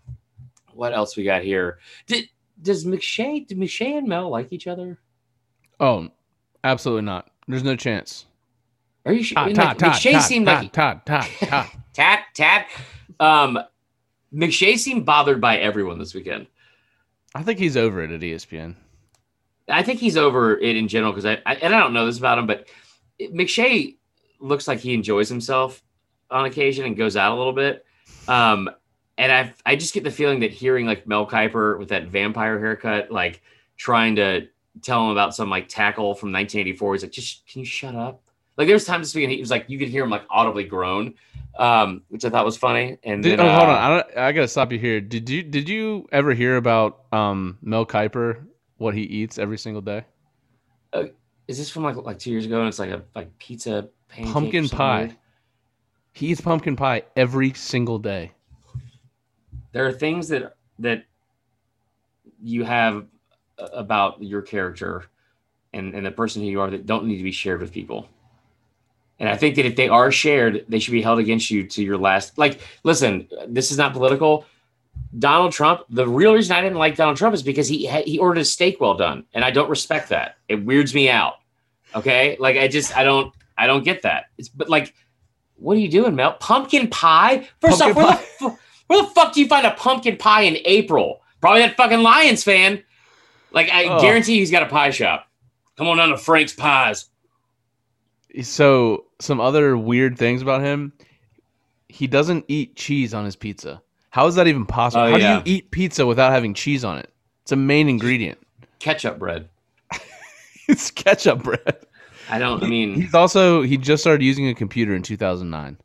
[0.72, 1.78] what else we got here?
[2.06, 2.28] Did
[2.60, 3.46] does McShay?
[3.46, 4.98] Did McShay and Mel like each other?
[5.80, 6.08] Oh,
[6.64, 7.30] absolutely not.
[7.46, 8.26] There's no chance.
[9.06, 9.36] Are you sure?
[9.36, 11.66] Todd, like, Todd, Todd, McShay Todd, seemed Todd, like Todd, Todd, Todd.
[11.94, 12.66] tat tat.
[13.20, 13.58] Um,
[14.34, 16.46] McShay seemed bothered by everyone this weekend.
[17.34, 18.74] I think he's over it at ESPN.
[19.68, 22.18] I think he's over it in general because I, I and I don't know this
[22.18, 22.68] about him, but
[23.20, 23.96] McShay
[24.40, 25.82] looks like he enjoys himself
[26.30, 27.84] on occasion and goes out a little bit.
[28.26, 28.70] Um,
[29.18, 32.58] and I I just get the feeling that hearing like Mel Kiper with that vampire
[32.58, 33.42] haircut, like
[33.76, 34.48] trying to
[34.80, 38.22] tell him about some like tackle from 1984, he's like, just can you shut up?
[38.56, 41.14] Like there's times this weekend he was like, you could hear him like audibly groan,
[41.58, 42.98] um, which I thought was funny.
[43.02, 43.76] And Did, then, oh, hold uh, on.
[43.76, 45.00] I, don't, I gotta stop you here.
[45.00, 48.44] Did you did you ever hear about um, Mel Kiper?
[48.78, 50.04] What he eats every single day?
[51.48, 52.60] Is this from like like two years ago?
[52.60, 55.16] And it's like a like pizza Pumpkin pie.
[56.12, 58.32] He eats pumpkin pie every single day.
[59.72, 61.04] There are things that that
[62.42, 63.06] you have
[63.58, 65.04] about your character
[65.72, 68.08] and and the person who you are that don't need to be shared with people.
[69.20, 71.82] And I think that if they are shared, they should be held against you to
[71.82, 72.38] your last.
[72.38, 74.44] Like, listen, this is not political.
[75.18, 75.82] Donald Trump.
[75.90, 78.80] The real reason I didn't like Donald Trump is because he he ordered a steak
[78.80, 80.36] well done, and I don't respect that.
[80.48, 81.34] It weirds me out.
[81.94, 84.26] Okay, like I just I don't I don't get that.
[84.36, 84.94] It's but like,
[85.56, 86.34] what are you doing, Mel?
[86.34, 87.48] Pumpkin pie?
[87.60, 88.58] First Pumpkin off, where the, fu-
[88.88, 91.20] where the fuck do you find a pumpkin pie in April?
[91.40, 92.82] Probably that fucking Lions fan.
[93.52, 94.00] Like I Oh.
[94.00, 95.28] guarantee he's got a pie shop.
[95.76, 97.06] Come on down to Frank's Pies.
[98.42, 100.92] So some other weird things about him.
[101.88, 103.80] He doesn't eat cheese on his pizza.
[104.10, 105.04] How is that even possible?
[105.04, 105.40] Oh, How yeah.
[105.40, 107.10] do you eat pizza without having cheese on it?
[107.42, 108.38] It's a main ingredient.
[108.78, 109.48] Ketchup bread.
[110.68, 111.76] it's ketchup bread.
[112.30, 112.62] I don't.
[112.62, 115.78] I mean, He's also he just started using a computer in 2009.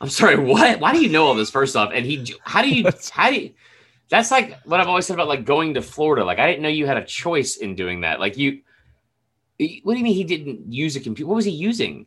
[0.00, 0.36] I'm sorry.
[0.36, 0.80] What?
[0.80, 1.50] Why do you know all this?
[1.50, 2.34] First off, and he.
[2.42, 2.90] How do you?
[3.12, 3.54] How do you?
[4.10, 6.24] That's like what I've always said about like going to Florida.
[6.24, 8.20] Like I didn't know you had a choice in doing that.
[8.20, 8.60] Like you.
[9.58, 11.28] What do you mean he didn't use a computer?
[11.28, 12.06] What was he using?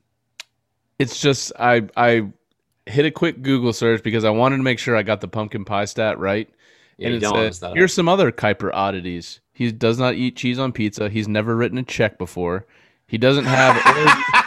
[0.99, 2.31] It's just I I
[2.85, 5.65] hit a quick Google search because I wanted to make sure I got the pumpkin
[5.65, 6.49] pie stat right.
[6.97, 9.39] Yeah, and you it said, here's some other Kiper oddities.
[9.53, 11.09] He does not eat cheese on pizza.
[11.09, 12.65] He's never written a check before.
[13.07, 13.75] He doesn't have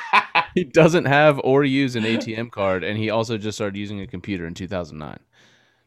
[0.55, 4.07] he doesn't have or use an ATM card, and he also just started using a
[4.07, 5.19] computer in 2009.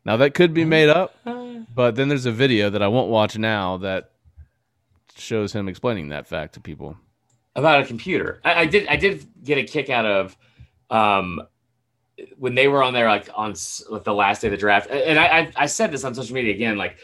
[0.05, 1.15] Now that could be made up,
[1.73, 4.11] but then there's a video that I won't watch now that
[5.15, 6.97] shows him explaining that fact to people.
[7.55, 8.41] about a computer.
[8.43, 8.87] I, I did.
[8.87, 10.37] I did get a kick out of
[10.89, 11.41] um,
[12.37, 13.53] when they were on there, like on
[13.89, 14.89] like the last day of the draft.
[14.89, 16.77] And I, I, I said this on social media again.
[16.77, 16.97] Like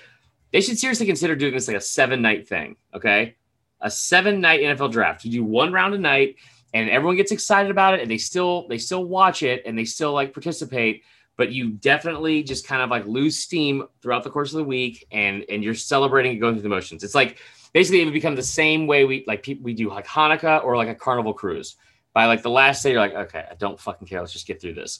[0.51, 2.76] they should seriously consider doing this like a seven night thing.
[2.93, 3.36] Okay,
[3.82, 5.24] a seven night NFL draft.
[5.24, 6.36] You do one round a night,
[6.74, 9.86] and everyone gets excited about it, and they still they still watch it, and they
[9.86, 11.03] still like participate.
[11.38, 15.07] But you definitely just kind of like lose steam throughout the course of the week,
[15.11, 17.03] and and you're celebrating and going through the motions.
[17.03, 17.38] It's like
[17.74, 20.76] basically it would become the same way we like people we do like Hanukkah or
[20.76, 21.76] like a carnival cruise.
[22.13, 24.20] By like the last day, you're like, okay, I don't fucking care.
[24.20, 24.99] Let's just get through this.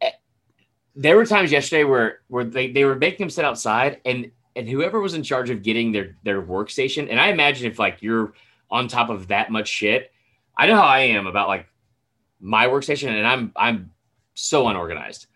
[0.00, 0.10] Eh,
[0.96, 4.68] There were times yesterday where where they, they were making them sit outside and and
[4.68, 8.32] whoever was in charge of getting their their workstation, and I imagine if like you're
[8.70, 10.10] on top of that much shit,
[10.56, 11.66] I know how I am about like
[12.40, 13.90] my workstation, and I'm I'm
[14.34, 15.26] so unorganized.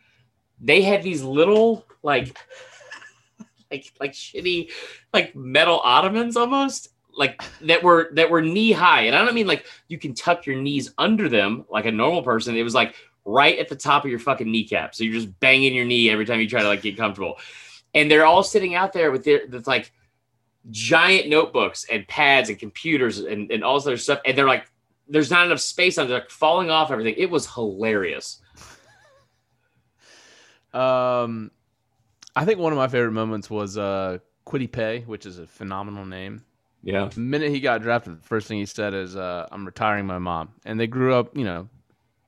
[0.61, 2.37] They had these little like
[3.71, 4.71] like like shitty
[5.13, 9.03] like metal ottomans almost like that were that were knee high.
[9.03, 12.23] And i don't mean like you can tuck your knees under them like a normal
[12.23, 12.57] person.
[12.57, 12.95] It was like
[13.25, 14.95] right at the top of your fucking kneecap.
[14.95, 17.39] So you're just banging your knee every time you try to like get comfortable.
[17.95, 19.93] And they're all sitting out there with their with like
[20.71, 24.21] giant notebooks and pads and computers and, and all this other stuff.
[24.25, 24.71] And they're like
[25.09, 28.41] there's not enough space on they're like falling off everything it was hilarious
[30.73, 31.51] Um,
[32.37, 36.05] I think one of my favorite moments was uh, Kwity Paye, which is a phenomenal
[36.05, 36.45] name.
[36.83, 40.07] yeah The minute he got drafted, the first thing he said is, uh, "I'm retiring
[40.07, 41.69] my mom." And they grew up, you know,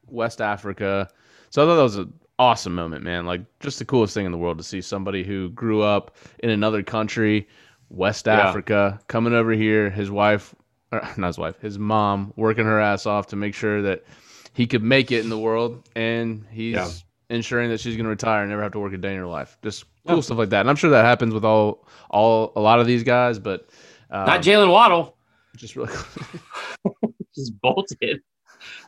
[0.07, 1.09] West Africa.
[1.51, 3.26] So I thought that was an awesome moment, man.
[3.26, 6.51] Like just the coolest thing in the world to see somebody who grew up in
[6.51, 7.47] another country,
[7.91, 8.49] West Yeah.
[8.49, 9.91] Africa, coming over here.
[9.91, 10.55] His wife,
[10.93, 14.05] or not his wife, his mom, working her ass off to make sure that
[14.53, 16.88] he could make it in the world, and he's Yeah.
[17.30, 19.26] ensuring that she's going to retire and never have to work a day in her
[19.26, 19.57] life.
[19.62, 20.22] Just cool Yeah.
[20.22, 20.61] stuff like that.
[20.61, 23.68] And I'm sure that happens with all all a lot of these guys, but
[24.11, 25.16] um, not Jaylen Waddle
[25.57, 25.93] just really
[27.34, 28.20] just bolted.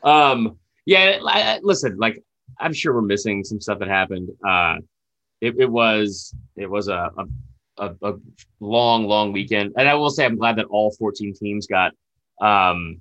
[0.03, 2.22] Um, yeah, I, I- listen, like
[2.61, 4.30] I'm sure we're missing some stuff that happened.
[4.46, 4.76] Uh,
[5.40, 7.24] it, it was it was a, a
[7.78, 8.14] a a
[8.60, 11.92] long long weekend, and I will say I'm glad that all 14 teams got
[12.40, 13.00] um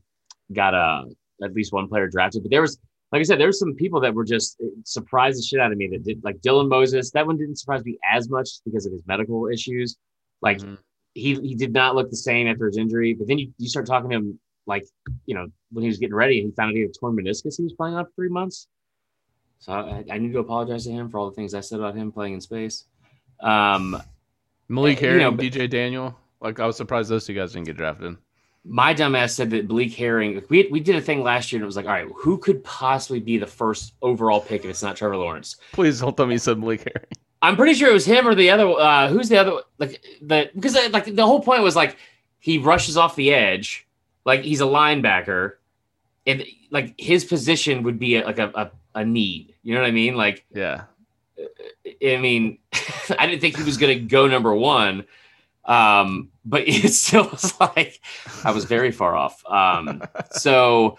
[0.53, 1.03] got uh
[1.43, 2.43] at least one player drafted.
[2.43, 2.77] But there was,
[3.11, 5.77] like I said, there were some people that were just surprised the shit out of
[5.77, 7.11] me that did like Dylan Moses.
[7.11, 9.97] That one didn't surprise me as much because of his medical issues.
[10.41, 10.77] Like Mhm.
[11.13, 13.13] he he did not look the same after his injury.
[13.13, 14.85] But then you, you start talking to him like,
[15.25, 17.15] you know, when he was getting ready and he found out he had a torn
[17.15, 18.67] meniscus he was playing on for three months.
[19.59, 21.95] So I, I need to apologize to him for all the things I said about
[21.95, 22.85] him playing in space.
[23.41, 24.01] Um,
[24.71, 26.17] Malik you know, DJ Daniel.
[26.39, 28.17] Like I was surprised those two guys didn't get drafted.
[28.63, 31.65] my dumbass said that Malik Herring, we, we did a thing last year and it
[31.65, 34.95] was like, all right, who could possibly be the first overall pick if it's not
[34.95, 35.57] Trevor Lawrence?
[35.73, 37.07] Please don't tell me you said Malik Herring.
[37.43, 38.67] I'm pretty sure it was him or the other.
[38.69, 39.61] Uh, who's the other?
[39.77, 41.97] Like the because uh, like the whole point was like
[42.39, 43.87] he rushes off the edge,
[44.25, 45.53] like he's a linebacker,
[46.27, 49.55] and like his position would be a, like a, a a need.
[49.63, 50.15] You know what I mean?
[50.15, 50.83] Like Yeah.
[51.85, 52.59] I mean,
[53.19, 55.05] I didn't think he was going to go number one,
[55.65, 57.99] um, but it still was like
[58.43, 59.43] I was very far off.
[59.45, 60.97] Um, so,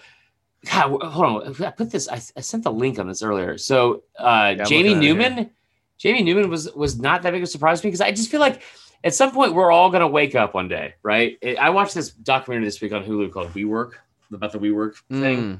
[0.70, 2.08] God, hold on, I put this.
[2.08, 3.58] I, I sent the link on this earlier.
[3.58, 5.14] So, uh, I'm Jamie looking at it here.
[5.14, 5.50] Newman,
[5.98, 8.30] Jamie Newman was was not that big of a surprise to me because I just
[8.30, 8.62] feel like
[9.04, 11.36] at some point we're all going to wake up one day, right?
[11.60, 13.92] I watched this documentary this week on Hulu called WeWork
[14.32, 15.38] about the We Work thing.
[15.38, 15.58] Mm.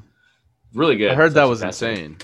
[0.74, 1.10] Really good.
[1.10, 2.16] I heard that was insane.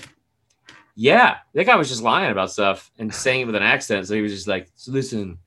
[1.01, 4.05] Yeah, that guy was just lying about stuff and saying it with an accent.
[4.05, 5.37] So he was just like, so "Listen,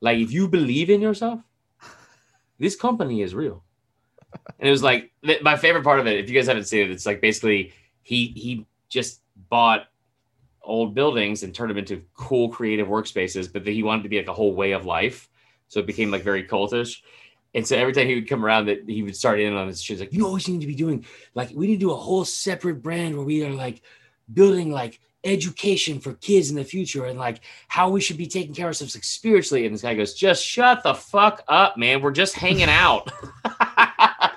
[0.00, 1.38] like if you believe in yourself,
[2.58, 3.62] this company is real."
[4.58, 6.18] And it was like th- my favorite part of it.
[6.18, 7.72] If you guys haven't seen it, it's like basically
[8.02, 9.86] he he just bought
[10.64, 14.26] old buildings and turned them into cool creative workspaces, but he wanted to be like
[14.26, 15.28] a whole way of life.
[15.68, 17.02] So it became like very cultish.
[17.54, 19.80] And so every time he would come around, that he would start in on his
[19.80, 20.00] shit.
[20.00, 22.82] Like, you always need to be doing like we need to do a whole separate
[22.82, 23.80] brand where we are like
[24.32, 28.54] building like education for kids in the future and like how we should be taking
[28.54, 29.66] care of ourselves like spiritually.
[29.66, 32.00] And this guy goes, just shut the fuck up, man.
[32.00, 33.10] We're just hanging out.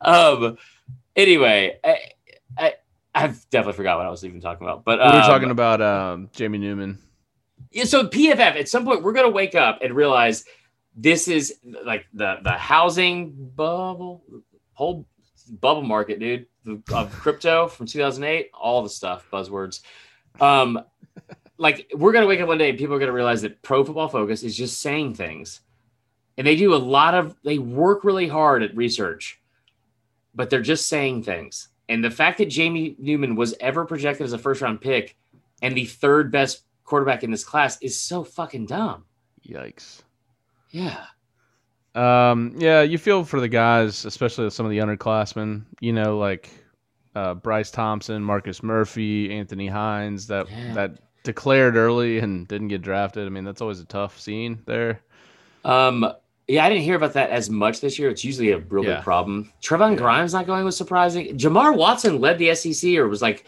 [0.00, 0.58] um.
[1.16, 1.98] Anyway, I,
[2.56, 2.74] I
[3.14, 4.84] I've definitely forgot what I was even talking about.
[4.84, 6.98] But we were um, talking about um, Jamie Newman.
[7.72, 10.44] yeah, so PFF at some point we're gonna wake up and realize
[10.96, 14.22] this is like the the housing bubble
[14.72, 15.06] whole
[15.60, 19.80] bubble market, dude, of crypto from 2008, all the stuff, buzzwords.
[20.40, 20.82] Um,
[21.58, 24.08] like we're gonna wake up one day and people are gonna realize that Pro Football
[24.08, 25.60] Focus is just saying things,
[26.38, 29.40] and they do a lot of they work really hard at research,
[30.34, 31.68] but they're just saying things.
[31.88, 35.16] And the fact that Jamie Newman was ever projected as a first round pick
[35.60, 39.04] and the third best quarterback in this class is so fucking dumb.
[39.46, 40.02] Yikes.
[40.70, 41.04] Yeah.
[41.94, 45.62] Um, yeah, you feel for the guys, especially some of the underclassmen.
[45.80, 46.50] You know, like
[47.14, 50.74] uh, Bryce Thompson, Marcus Murphy, Anthony Hines, that Yeah.
[50.74, 53.26] that declared early and didn't get drafted.
[53.26, 55.00] I mean, that's always a tough scene there.
[55.64, 56.10] Um,
[56.48, 58.08] yeah, I didn't hear about that as much this year.
[58.08, 58.96] It's usually a real Yeah.
[58.96, 59.52] big problem.
[59.62, 59.96] Trevon Yeah.
[59.98, 61.36] Grimes not going was surprising.
[61.36, 63.44] Jamar Watson led the SEC or was like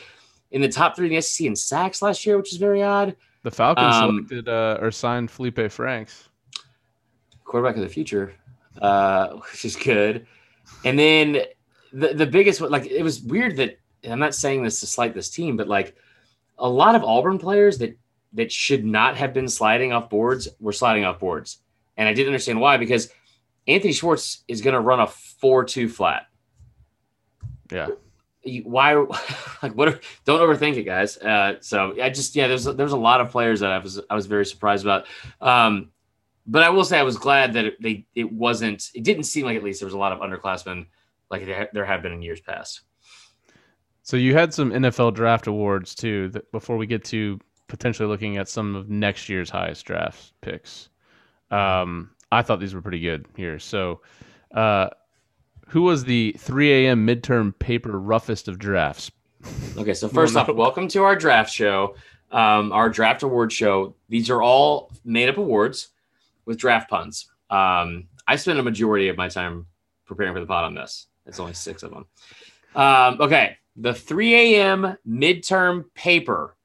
[0.51, 3.16] in the top three in the SEC in sacks last year, which is very odd.
[3.43, 6.28] The Falcons Um, selected uh, or signed Feleipe Franks.
[7.53, 8.33] Quarterback of the future,
[8.81, 10.27] uh, which is good.
[10.87, 11.43] And then
[11.93, 13.79] the the biggest one, like it was weird that
[14.09, 15.95] I'm not saying this to slight this team, but like
[16.59, 17.95] a lot of Auburn players that
[18.33, 21.59] that should not have been sliding off boards were sliding off boards.
[21.99, 23.11] And I didn't understand why because
[23.69, 26.27] Anthony Schwartz is going to run a 4-2 flat.
[27.71, 27.89] Yeah.
[28.65, 28.95] Why
[29.63, 31.19] like what are, don't overthink it guys.
[31.19, 34.15] Uh, so I just yeah there's there's a lot of players that I was I
[34.15, 35.05] was very surprised about.
[35.43, 35.91] Um,
[36.47, 39.47] but I will say I was glad that it, they it wasn't it didn't seem
[39.47, 40.86] like at least there was a lot of underclassmen
[41.30, 42.82] like there, there have been in years past.
[44.03, 46.28] So you had some NFL draft awards too.
[46.30, 47.38] That before we get to
[47.68, 50.88] potentially looking at some of next year's highest draft picks,
[51.51, 53.59] um, I thought these were pretty good here.
[53.59, 54.01] So,
[54.53, 54.90] uh,
[55.68, 57.07] who was the 3 a.m.
[57.07, 59.11] midterm paper roughest of drafts?
[59.78, 61.95] Okay, so first off, welcome to our draft show,
[62.30, 63.95] um, our draft award show.
[64.09, 65.91] These are all made up awards
[66.45, 67.28] with draft puns.
[67.51, 69.66] Um, I spent a majority of my time
[70.07, 71.07] preparing for the pod on this.
[71.26, 72.07] It's only six of them.
[72.74, 74.97] Um, okay, the 3 a.m.
[75.09, 76.57] midterm paper,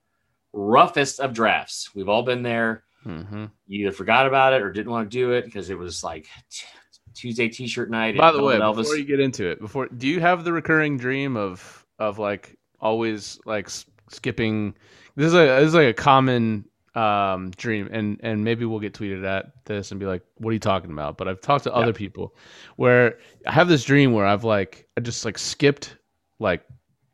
[0.53, 1.91] roughest of drafts.
[1.93, 2.83] We've all been there.
[3.05, 3.45] Mm-hmm.
[3.67, 6.27] You either forgot about it or didn't want to do it because it was like
[6.49, 6.65] t-
[7.13, 8.17] Tuesday T-shirt night.
[8.17, 8.77] By the way, Elvis.
[8.77, 12.57] before you get into it, before do you have the recurring dream of of like
[12.79, 13.69] always like
[14.09, 14.75] skipping?
[15.15, 16.65] This is a this is like a common
[16.97, 20.53] um, dream, and and maybe we'll get tweeted at this and be like, "What are
[20.53, 21.75] you talking about?" But I've talked to Yeah.
[21.75, 22.35] other people
[22.77, 25.95] where I have this dream where I've like I just like skipped
[26.39, 26.63] like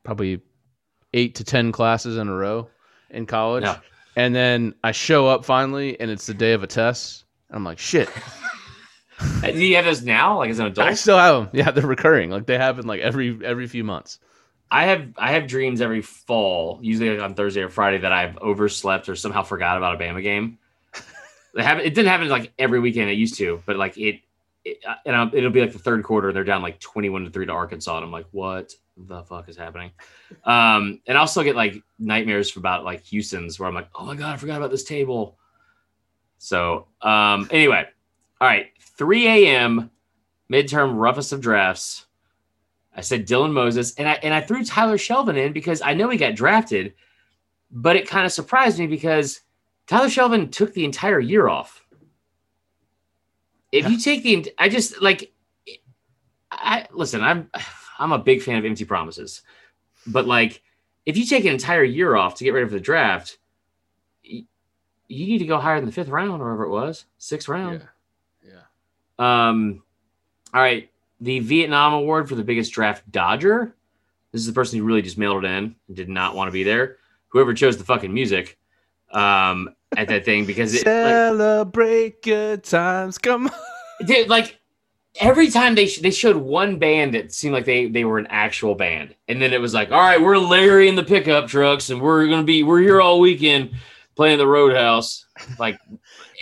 [0.04, 0.42] probably
[1.14, 2.70] eight to ten classes in a row
[3.10, 3.80] in college, Yeah.
[4.16, 7.26] and then I show up finally, and it's the day of a test.
[7.50, 8.10] And I'm like, shit.
[9.44, 10.88] Do you have those now, like as an adult?
[10.88, 11.50] I still have them.
[11.54, 12.30] Yeah, they're recurring.
[12.32, 14.20] Like they happen like every every few months.
[14.72, 19.07] I have I have dreams every fall, usually on Thursday or Friday, that I've overslept
[19.09, 20.57] or somehow forgot about a Bama game.
[21.55, 21.86] It happened.
[21.86, 24.22] It didn't happen like every weekend it used to, but like it,
[24.66, 26.30] it and I'll- it'll be like the third quarter.
[26.30, 29.47] and They're down like twenty-one to three to Arkansas, and I'm like, what the fuck
[29.49, 29.91] is happening?
[30.45, 34.16] Um, and I'll still get like nightmares about like Houston's, where I'm like, oh my
[34.16, 35.38] god, I forgot about this table.
[36.39, 37.86] So um, anyway,
[38.41, 39.91] all right, 3 a.m.
[40.51, 42.07] midterm roughest of drafts.
[42.96, 46.10] I said Dylan Moses, and I and I threw Tyler Shelvin in because I know
[46.10, 46.94] he got drafted,
[47.72, 49.41] but it kind of surprised me because
[49.88, 51.84] Tyler Shelvin took the entire year off.
[53.72, 55.34] If you take the, I just like,
[56.52, 57.24] I listen.
[57.24, 57.50] I'm
[57.98, 59.41] I'm a big fan of empty promises,
[60.06, 60.62] but like,
[61.08, 63.39] if you take an entire year off to get ready for the draft,
[64.24, 64.46] y-
[65.08, 67.88] you need to go higher than the fifth round, or whatever it was, sixth round.
[68.44, 68.52] Yeah.
[69.20, 69.48] Yeah.
[69.50, 69.82] Um,
[70.54, 70.91] all right.
[71.24, 73.74] The Vietnam Award for the biggest draft dodger.
[74.34, 76.52] This is the person who really just mailed it in and did not want to
[76.52, 76.98] be there.
[77.30, 78.58] Whoever chose the fucking music
[79.12, 83.18] um, at that thing because it like, Celebrate good times.
[83.18, 84.06] Come on.
[84.06, 84.60] dude, like
[85.22, 88.28] every time they sh- they showed one band that seemed like they they were an
[88.30, 91.90] actual band, and then it was like, all right, we're Larry in the pickup trucks,
[91.90, 93.72] and we're gonna be we're here all weekend
[94.16, 95.26] playing the Roadhouse.
[95.58, 96.00] Like, Did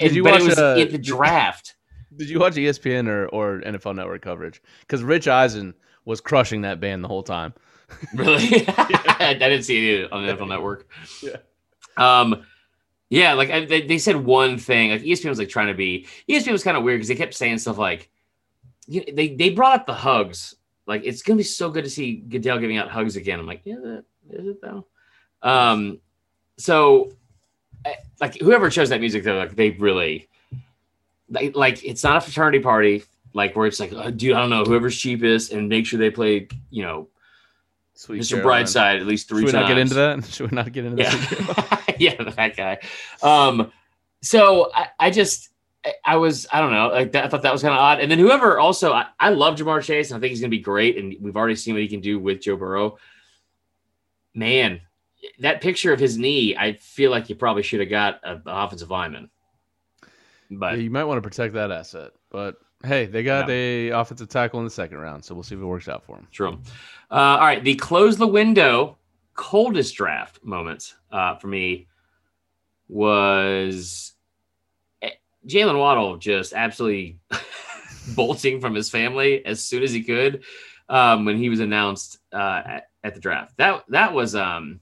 [0.08, 1.76] and- you but watch, it was uh, at the draft.
[2.22, 4.62] Did you watch ESPN or, or NFL Network coverage?
[4.82, 5.74] Because Rich Eisen
[6.06, 7.54] was crushing that band the whole time.
[8.14, 8.64] Really?
[8.68, 10.88] I didn't see it on the NFL Network.
[11.24, 11.38] Yeah.
[11.98, 12.46] Um,
[13.10, 14.92] yeah, like I, they, they said one thing.
[14.92, 16.06] Like ESPN was like trying to be.
[16.30, 18.10] ESPN was kind of weird because they kept saying stuff like,
[18.86, 20.56] you know, they they brought up the hugs.
[20.86, 23.40] Like it's gonna be so good to see Goodell giving out hugs again.
[23.40, 24.86] I'm like, yeah, that, is it though?
[25.42, 26.00] Um,
[26.58, 27.12] so
[27.84, 30.30] eh, like whoever chose that music though, like they really
[31.32, 33.04] like, like it's not a fraternity party,
[33.34, 36.12] like where it's like, oh, dude, I don't know, whoever's cheapest, and make sure they
[36.12, 37.08] play, you know,
[37.96, 38.36] Sweet Mr.
[38.42, 38.64] Caroline.
[38.66, 39.64] Brightside at least three Should we times.
[39.64, 40.26] not get into that?
[40.34, 41.96] Should we not get into Yeah, that?
[42.00, 42.80] yeah, that guy.
[43.24, 43.72] Um,
[44.22, 45.50] so I, I just
[45.86, 48.00] I- I was I don't know like that, I thought that was kind of odd.
[48.00, 50.60] And then whoever also I, I love Ja'Marr Chase and I think he's gonna be
[50.60, 50.98] great.
[50.98, 52.98] And we've already seen what he can do with Joe Burrow.
[54.34, 54.82] Man,
[55.40, 58.90] that picture of his knee, I feel like you probably should have got an offensive
[58.90, 59.30] lineman.
[60.52, 62.12] But Yeah, you might want to protect that asset.
[62.30, 65.62] But hey, they got a offensive tackle in the second round, so we'll see if
[65.62, 66.28] it works out for him.
[66.32, 66.60] True.
[67.10, 68.98] Uh, all right, the close the window
[69.34, 71.88] coldest draft moments uh, for me
[72.90, 74.14] was
[75.02, 75.12] eh,
[75.48, 77.20] Jaylen Waddle just absolutely
[78.16, 80.44] bolting from his family as soon as he could
[80.90, 83.56] um, when he was announced uh, at, at the draft.
[83.58, 84.82] That that was um,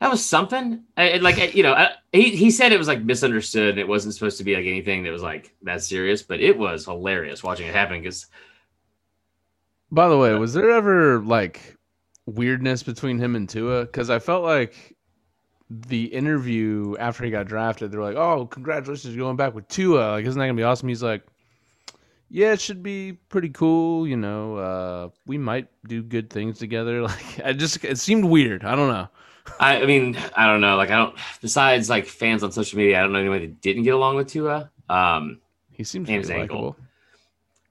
[0.00, 0.84] that was something.
[0.96, 3.70] I, like you know, I, he he said it was like misunderstood.
[3.70, 6.58] And it wasn't supposed to be like anything that was like that serious, but it
[6.58, 8.26] was hilarious watching it happen because
[9.90, 11.76] By the way, was there ever like
[12.26, 13.82] weirdness between him and Tua?
[13.84, 14.96] Because I felt like
[15.70, 20.12] the interview after he got drafted, they're like, "Oh, congratulations, you're going back with Tua.
[20.12, 21.24] Like, isn't that gonna be awesome?" He's like,
[22.28, 24.06] "Yeah, it should be pretty cool.
[24.08, 28.64] You know, uh, we might do good things together." Like, I just it seemed weird.
[28.64, 29.08] I don't know.
[29.58, 30.76] I, I mean, I don't know.
[30.76, 31.16] Like, I don't.
[31.40, 34.28] Besides, like fans on social media, I don't know anybody that didn't get along with
[34.28, 34.70] Tua.
[34.88, 35.40] Um,
[35.72, 36.76] He seems And his ankle.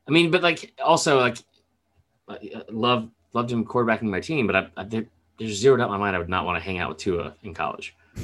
[0.07, 1.37] I mean, but like, also like,
[2.29, 2.37] I
[2.69, 5.05] love loved him quarterbacking my team, but I, I there,
[5.39, 7.33] there's zero doubt in my mind I would not want to hang out with Tua
[7.43, 7.95] in college.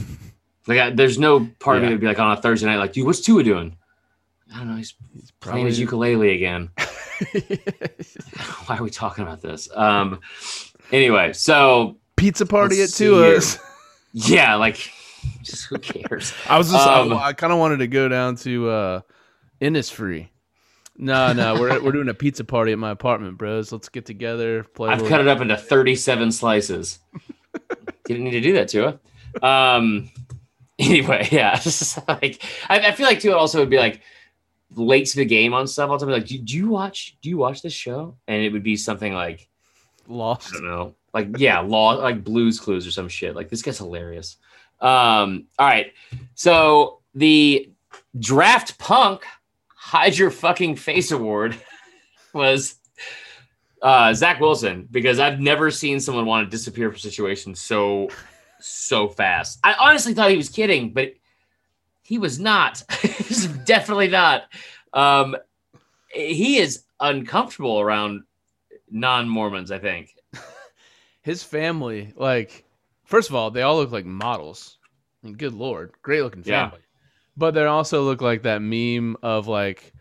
[0.70, 1.94] Like, I, there's no part of me Yeah.
[1.94, 3.78] would be like on a Thursday night, like, dude, what's Tua doing?
[4.54, 4.76] I don't know.
[4.76, 6.70] He's He's playing his ukulele again.
[8.66, 9.70] Why are we talking about this?
[9.74, 10.20] Um,
[10.92, 13.60] anyway, so pizza party Let's at Tua's.
[14.14, 14.92] yeah, like,
[15.42, 16.34] just who cares?
[16.50, 19.02] I was just Um, I, kind of wanted to go down to uh
[19.62, 20.28] Innisfree.
[20.98, 23.72] No, no, we're we're doing a pizza party at my apartment, bros.
[23.72, 24.90] Let's get together, play.
[24.90, 27.00] I've cut it up into 37 slices.
[28.06, 29.00] Didn't need to do that, Tua.
[29.42, 30.10] Um,
[30.80, 31.62] anyway, yeah,
[32.08, 34.02] like I, I feel like Tua also would be like
[34.76, 35.90] late to the game on stuff.
[35.92, 37.18] I'll be like, do, do you watch?
[37.22, 38.16] Do you watch this show?
[38.28, 39.48] And it would be something like
[40.08, 40.50] Lost.
[40.56, 43.36] I don't know, like yeah, law, like Blues Clues or some shit.
[43.36, 44.38] Like this guy's hilarious.
[44.80, 45.92] Um, all right,
[46.36, 47.72] so the
[48.20, 49.24] draft punk
[49.76, 51.60] hide your fucking face award
[52.34, 52.76] was
[53.82, 58.10] uh Zach Wilson because I've never seen someone want to disappear from situations so
[58.60, 59.58] so fast.
[59.64, 61.14] I honestly thought he was kidding, but
[62.04, 62.84] he was not.
[63.02, 64.44] He's definitely not.
[64.94, 65.36] Um
[66.12, 68.24] he is uncomfortable around
[68.92, 70.17] non-Mormons, I think.
[71.28, 72.64] His family, like,
[73.04, 74.78] first of all, they all look like models.
[75.22, 76.70] I mean, good lord, great looking Yeah.
[76.70, 76.80] family.
[77.36, 79.92] But they also look like that meme of like,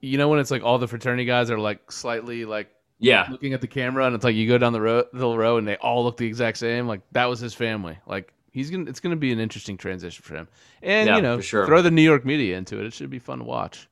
[0.00, 3.26] you know, when it's like all the fraternity guys are like slightly like Yeah.
[3.30, 5.68] looking at the camera, and it's like you go down the row, the row, and
[5.68, 6.86] they all look the exact same.
[6.88, 7.98] Like that was his family.
[8.06, 10.48] Like he's gonna, it's gonna be an interesting transition for him.
[10.80, 11.66] And Yeah, you know, sure.
[11.66, 12.86] throw the New York media into it.
[12.86, 13.90] It should be fun to watch.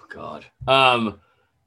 [0.00, 0.46] Oh, God.
[0.68, 1.20] Um,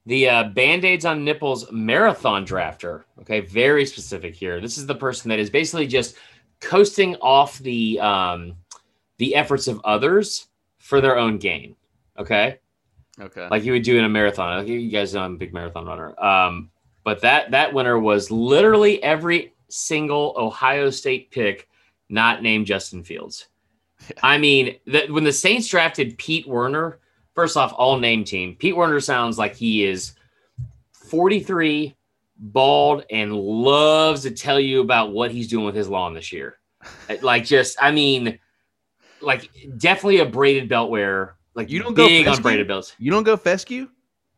[0.06, 3.04] the uh, band-aids on nipples marathon drafter.
[3.22, 4.60] Okay, very specific here.
[4.60, 6.16] This is the person that is basically just
[6.60, 8.56] coasting off the um,
[9.18, 10.48] the efforts of others
[10.78, 11.76] for their own gain.
[12.18, 12.60] Okay,
[13.20, 13.48] Okay.
[13.50, 14.68] like you would do in a marathon.
[14.68, 16.20] You guys know I'm a big marathon runner.
[16.24, 16.70] Um,
[17.04, 21.68] but that that winner was literally every single Ohio State pick
[22.10, 23.48] not named Justin Fields.
[24.24, 27.00] I mean, the, when the Saints drafted Pete Werner,
[27.34, 28.56] first off, all name team.
[28.56, 30.14] Pete Werner sounds like he is
[30.92, 31.96] 43,
[32.38, 36.58] bald, and loves to tell you about what he's doing with his lawn this year.
[37.22, 38.40] like, just, I mean,
[39.22, 41.38] like definitely a braided belt wearer.
[41.56, 42.96] Like You don't go big on braided belts.
[42.98, 43.88] you don't go fescue?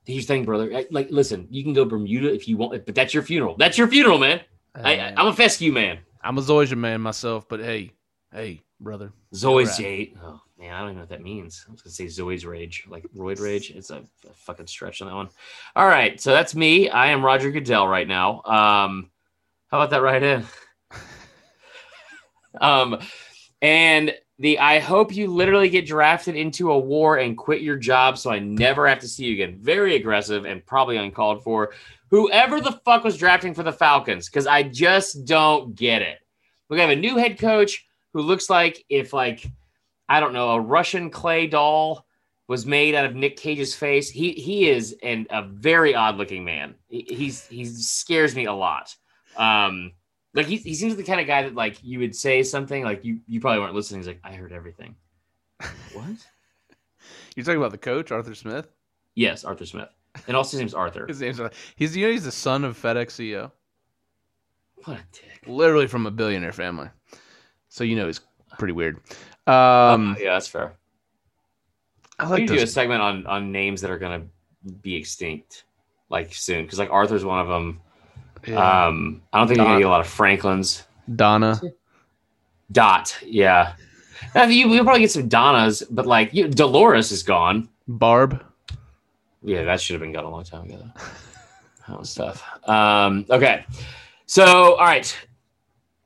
[0.06, 0.84] Here's the thing, brother.
[0.92, 3.56] Like, listen, you can go Bermuda if you want, but that's your funeral.
[3.58, 4.42] That's your funeral, man.
[4.76, 6.00] I, I, I'm a fescue man.
[6.22, 7.92] I'm a Zoysia man myself, but hey,
[8.32, 9.14] hey, brother.
[9.34, 10.14] Zoe's Right.
[10.22, 11.66] Oh man, I don't even know what that means.
[11.68, 13.72] I was gonna say Zoe's rage, like roid rage.
[13.72, 15.30] It's a, a fucking stretch on that one.
[15.76, 16.90] All right, so that's me.
[16.90, 18.42] I am Roger Goodell right now.
[18.44, 19.10] Um,
[19.70, 20.46] how about that right in?
[22.62, 23.00] um,
[23.62, 28.18] and the I hope you literally get drafted into a war and quit your job
[28.18, 29.58] so I never have to see you again.
[29.62, 31.74] Very aggressive and probably uncalled for.
[32.12, 36.20] Whoever the fuck was drafting for the Falcons, because I just don't get it.
[36.70, 39.46] We have a new head coach who looks like if like
[40.08, 42.06] I don't know a Russian clay doll
[42.48, 44.10] was made out of Nick Cage's face.
[44.10, 46.76] He he is an a very odd looking man.
[46.88, 48.96] He, he's he scares me a lot.
[49.36, 49.94] Um,
[50.34, 53.04] Like he, he seems the kind of guy that like you would say something like
[53.04, 54.02] you you probably weren't listening.
[54.02, 54.96] He's like, I heard everything.
[55.94, 56.06] what?
[57.36, 58.68] You're talking about the coach, Arthur Smith.
[59.16, 59.90] Yes, Arthur Smith,
[60.28, 61.08] and also his name's Arthur.
[61.08, 61.40] His name's
[61.76, 63.52] he's you know he's the son of FedEx CEO,
[64.84, 65.42] What a dick.
[65.48, 66.90] literally from a billionaire family.
[67.70, 68.22] So you know he's
[68.58, 69.00] pretty weird.
[69.48, 70.74] Um, yeah, that's fair.
[72.18, 74.24] I like to do a segment on on names that are gonna
[74.82, 75.66] be extinct
[76.10, 77.82] like soon because like Arthur's one of them.
[78.48, 78.86] Yeah.
[78.88, 80.84] Um, I don't think you're gonna get a lot of Franklins.
[81.14, 81.62] Donna.
[82.72, 83.76] Dot, yeah.
[84.34, 87.70] Now, you we'll probably get some Donnas, but like you, Dolores is gone.
[87.88, 88.44] Barb.
[89.44, 90.78] Yeah, that should have been gone a long time ago.
[90.78, 91.02] Though.
[91.88, 92.44] That was tough.
[92.68, 93.64] Um, okay,
[94.26, 95.16] so all right.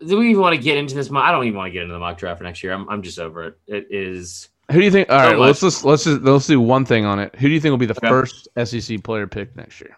[0.05, 1.09] Do we even want to get into this?
[1.09, 2.73] mo- I don't even want to get into the mock draft for next year.
[2.73, 3.59] I'm, I'm just over it.
[3.67, 5.09] It is Who do you think?
[5.09, 7.35] All So right, let's just let's just let's do one thing on it.
[7.35, 8.07] Who do you think will be the Okay.
[8.07, 9.97] first SEC player picked next year?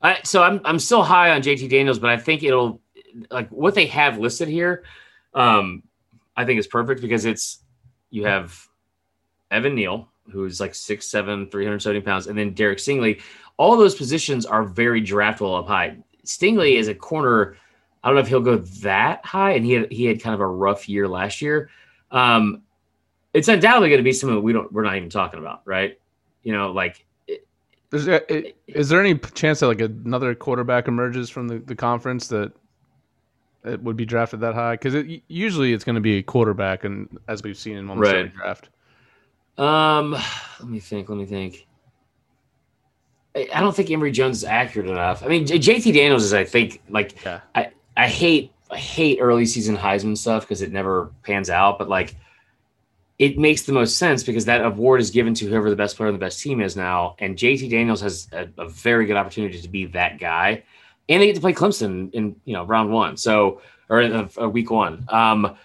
[0.00, 2.80] I, so I'm I'm still high on JT Daniels, but I think it'll
[3.30, 4.84] like what they have listed here.
[5.34, 5.82] Um,
[6.36, 7.58] I think is perfect because it's
[8.10, 8.56] you have
[9.50, 13.20] Evan Neal, who's like 6'7", 370 pounds, and then Derek Stingley.
[13.56, 15.96] All those positions are very draftable up high.
[16.24, 17.56] Stingley is a corner.
[18.02, 20.40] I don't know if he'll go that high, and he had, he had kind of
[20.40, 21.70] a rough year last year.
[22.10, 22.62] Um,
[23.34, 25.98] it's undoubtedly going to be someone we don't we're not even talking about, right?
[26.42, 27.04] You know, like
[27.92, 28.24] Is there,
[28.68, 32.52] there any chance that like another quarterback emerges from the, the conference that
[33.64, 34.74] it would be drafted that high?
[34.74, 38.08] Because it, usually it's going to be a quarterback, and as we've seen in almost
[38.10, 38.68] every draft.
[39.58, 41.08] Um, let me think.
[41.08, 41.66] Let me think.
[43.34, 45.22] I, I don't think Emory Jones is accurate enough.
[45.22, 46.32] I mean, J- JT Daniels is.
[46.32, 47.40] I think like Yeah.
[47.54, 51.78] I I hate I hate early season Heisman stuff because it never pans out.
[51.78, 52.14] But like,
[53.18, 56.08] it makes the most sense because that award is given to whoever the best player
[56.08, 59.60] on the best team is now, and JT Daniels has a, a very good opportunity
[59.60, 60.62] to be that guy,
[61.08, 64.28] and they get to play Clemson in you know round one, so or in uh,
[64.40, 65.04] uh, week one.
[65.08, 65.56] Um,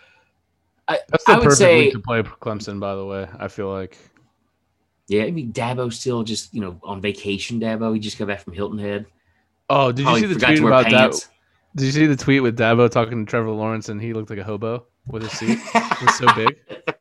[0.87, 2.79] I, That's the I would perfect say week to play Clemson.
[2.79, 3.97] By the way, I feel like
[5.07, 7.59] Yeah, I mean Dabo still just you know on vacation.
[7.59, 9.05] Dabo, he just got back from Hilton Head.
[9.69, 11.27] Oh, did you Probably see the tweet about that?
[11.75, 14.39] Did you see the tweet with Dabo talking to Trevor Lawrence and he looked like
[14.39, 15.59] a hobo with his suit?
[15.73, 16.55] it was so big.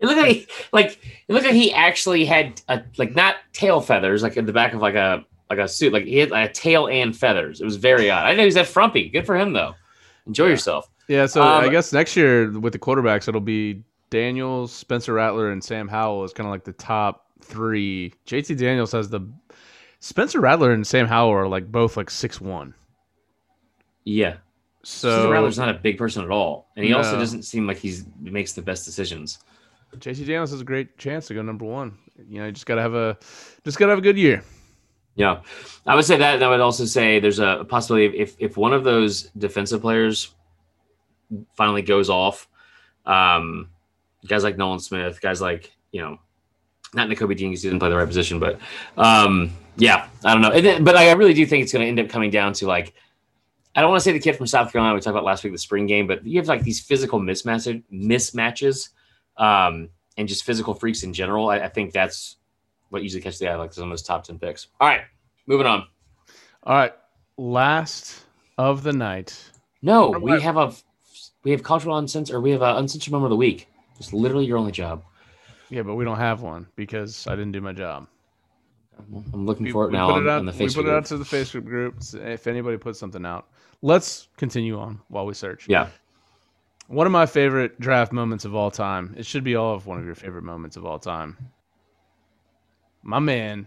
[0.00, 0.98] It looked like he, like
[1.28, 4.74] it looked like he actually had a like not tail feathers like in the back
[4.74, 7.60] of like a like a suit like he had like a tail and feathers.
[7.60, 8.24] It was very odd.
[8.24, 9.08] I didn't know he was that frumpy.
[9.08, 9.76] Good for him though.
[10.26, 10.90] Enjoy yourself.
[11.06, 15.52] Yeah, so Um, I guess next year with the quarterbacks, it'll be Daniels, Spencer Rattler,
[15.52, 18.12] and Sam Howell is kind of like the top three.
[18.26, 19.20] JT Daniels has the
[20.00, 22.74] Spencer Rattler and Sam Howell are like both like six one.
[24.04, 24.36] Yeah.
[24.84, 28.04] So Rattler's not a big person at all, and he also doesn't seem like he's
[28.20, 29.38] makes the best decisions.
[29.96, 31.96] JT Daniels has a great chance to go number one.
[32.28, 33.16] You know, you just gotta have a
[33.64, 34.42] just gotta have a good year.
[35.14, 35.42] Yeah,
[35.86, 36.36] I would say that.
[36.36, 40.34] and I would also say there's a possibility if if one of those defensive players
[41.54, 42.48] finally goes off,
[43.06, 43.68] um,
[44.26, 46.18] guys like Nolan Smith, guys like you know,
[46.94, 48.58] not Nakobe Dean because he didn't play the right position, but
[48.96, 50.50] um, yeah, I don't know.
[50.50, 52.66] And then, but I really do think it's going to end up coming down to
[52.66, 52.94] like.
[53.74, 55.52] I don't want to say the kid from South Carolina we talked about last week,
[55.52, 58.90] the spring game, but you have like these physical mismatch mismatches,
[59.38, 61.48] um, and just physical freaks in general.
[61.48, 62.36] I, I think that's
[62.90, 64.68] what usually catches the eye, like some of those top ten picks.
[64.80, 65.02] All right,
[65.46, 65.86] moving on.
[66.64, 66.92] All right,
[67.38, 68.24] last
[68.58, 69.42] of the night.
[69.80, 70.72] No, we have a
[71.42, 73.68] we have cultural uncensored, or we have a uncensored moment of the week.
[73.98, 75.02] It's literally your only job.
[75.70, 78.06] Yeah, but we don't have one because I didn't do my job.
[78.98, 80.38] I'm looking We, for it now put on, it out.
[80.40, 81.96] on the we put it out to the Facebook group.
[82.14, 83.48] If anybody puts something out,
[83.82, 85.68] let's continue on while we search.
[85.68, 85.88] Yeah,
[86.88, 89.14] One of my favorite draft moments of all time.
[89.16, 91.36] It should be all of one of your favorite moments of all time.
[93.02, 93.66] My man,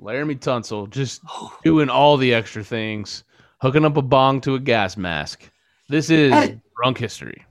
[0.00, 1.22] Laremy Tunsil, just
[1.64, 3.24] doing all the extra things,
[3.60, 5.50] hooking up a bong to a gas mask.
[5.88, 6.60] This is Hey.
[6.76, 7.44] drunk history.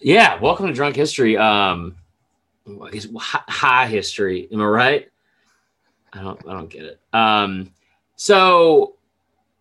[0.00, 0.38] yeah.
[0.40, 1.36] Welcome to Drunk History.
[1.36, 1.96] Um,
[3.18, 4.48] high history.
[4.52, 5.08] Am I right?
[6.14, 6.40] I don't.
[6.48, 7.00] I don't get it.
[7.12, 7.70] Um,
[8.16, 8.96] so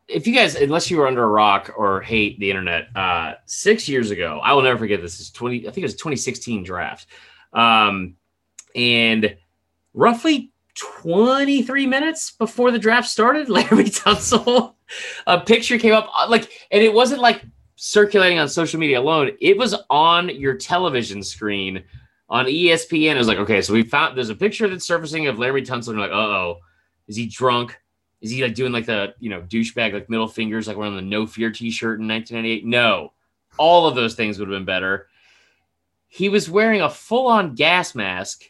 [0.08, 3.88] if you guys, unless you were under a rock or hate the internet, uh, six
[3.90, 5.20] years ago, I will never forget this.
[5.20, 5.62] Is twenty.
[5.62, 7.08] I think it was 2016 draft.
[7.54, 8.16] Um,
[8.76, 9.36] and
[9.94, 14.74] roughly 23 minutes before the draft started, Larry Tunsil,
[15.28, 17.44] a picture came up uh, like, and it wasn't like
[17.76, 19.32] circulating on social media alone.
[19.40, 21.84] It was on your television screen
[22.34, 23.14] on ESPN.
[23.14, 25.96] It was like, okay, so we found there's a picture that's surfacing of Larry Tunsil.
[25.96, 26.58] Like, uh oh,
[27.08, 27.78] is he drunk?
[28.22, 31.02] Is he like doing like the you know douchebag like middle fingers like wearing the
[31.02, 32.66] No Fear T-shirt in 1998?
[32.66, 33.14] No,
[33.58, 35.08] all of those things would have been better.
[36.08, 38.44] He was wearing a full-on gas mask.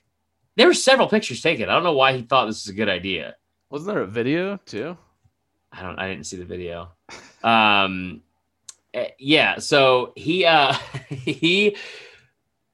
[0.55, 1.69] There were several pictures taken.
[1.69, 3.35] I don't know why he thought this was a good idea.
[3.69, 4.97] Wasn't there a video too?
[5.73, 5.99] I don't.
[5.99, 6.91] I didn't see the video.
[7.43, 8.21] Um,
[8.93, 10.73] Uh, yeah, so he uh
[11.09, 11.75] he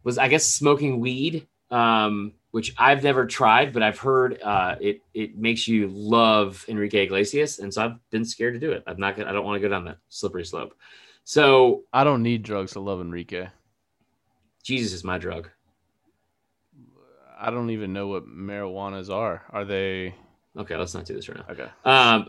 [0.10, 5.02] was I guess smoking weed, um, which I've never tried, but I've heard uh, it
[5.14, 8.84] it makes you love Enrique Iglesias, and so I've been scared to do it.
[8.88, 10.76] I'm not gonna I don't want to go down that slippery slope.
[11.24, 13.50] So I don't need drugs to love Enrique.
[14.64, 15.50] Jesus is my drug.
[17.40, 19.44] I don't even know what marijuanas are.
[19.52, 20.16] Are they
[20.58, 21.54] Okay, let's not do this right now.
[21.54, 21.70] okay?
[21.86, 22.28] Um,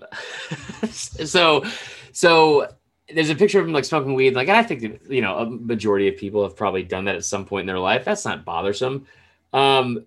[0.90, 1.64] so,
[2.12, 2.68] so
[3.14, 4.34] there's a picture of him like smoking weed.
[4.34, 7.24] Like, and I think you know, a majority of people have probably done that at
[7.24, 8.04] some point in their life.
[8.04, 9.06] That's not bothersome.
[9.52, 10.06] Um,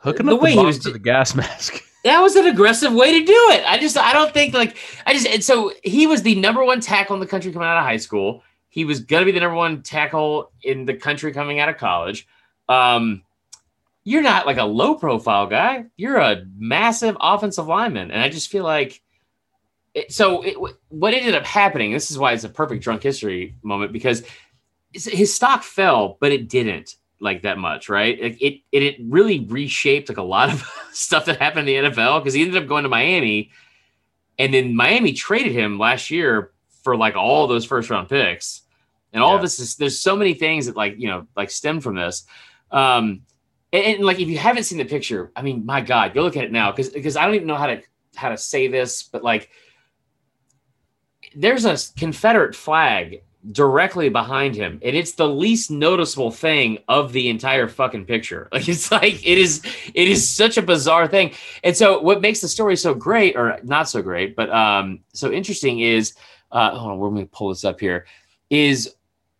[0.00, 1.82] Hooking the up way the he was to the gas mask.
[2.04, 3.64] that was an aggressive way to do it.
[3.66, 4.76] I just, I don't think like,
[5.06, 7.78] I just, and so he was the number one tackle in the country coming out
[7.78, 8.42] of high school.
[8.68, 11.78] He was going to be the number one tackle in the country coming out of
[11.78, 12.26] college.
[12.68, 13.22] Um,
[14.04, 15.86] you're not like a low profile guy.
[15.96, 18.10] You're a massive offensive lineman.
[18.10, 19.00] And I just feel like,
[19.94, 20.56] it, so it,
[20.88, 24.22] what ended up happening, this is why it's a perfect drunk history moment because
[24.92, 28.18] his stock fell, but it didn't like that much, right?
[28.18, 32.20] It, it, it really reshaped like a lot of stuff that happened in the NFL
[32.20, 33.50] because he ended up going to Miami
[34.38, 38.62] and then Miami traded him last year for like all those first round picks.
[39.12, 39.36] And all Yeah.
[39.36, 42.24] of this is there's so many things that like, you know, like stem from this.
[42.70, 43.22] Um,
[43.72, 46.36] and, and, like if you haven't seen the picture, I mean, my God, go look
[46.36, 47.82] at it now because because I don't even know how to
[48.16, 49.50] how to say this, but like
[51.34, 53.22] there's a Confederate flag
[53.52, 58.48] directly behind him, and it's the least noticeable thing of the entire fucking picture.
[58.52, 59.62] Like it's like it is
[59.94, 61.34] it is such a bizarre thing.
[61.62, 65.30] And so what makes the story so great, or not so great, but um so
[65.30, 66.14] interesting is
[66.52, 68.06] uh hold on, we're gonna pull this up here,
[68.48, 68.94] is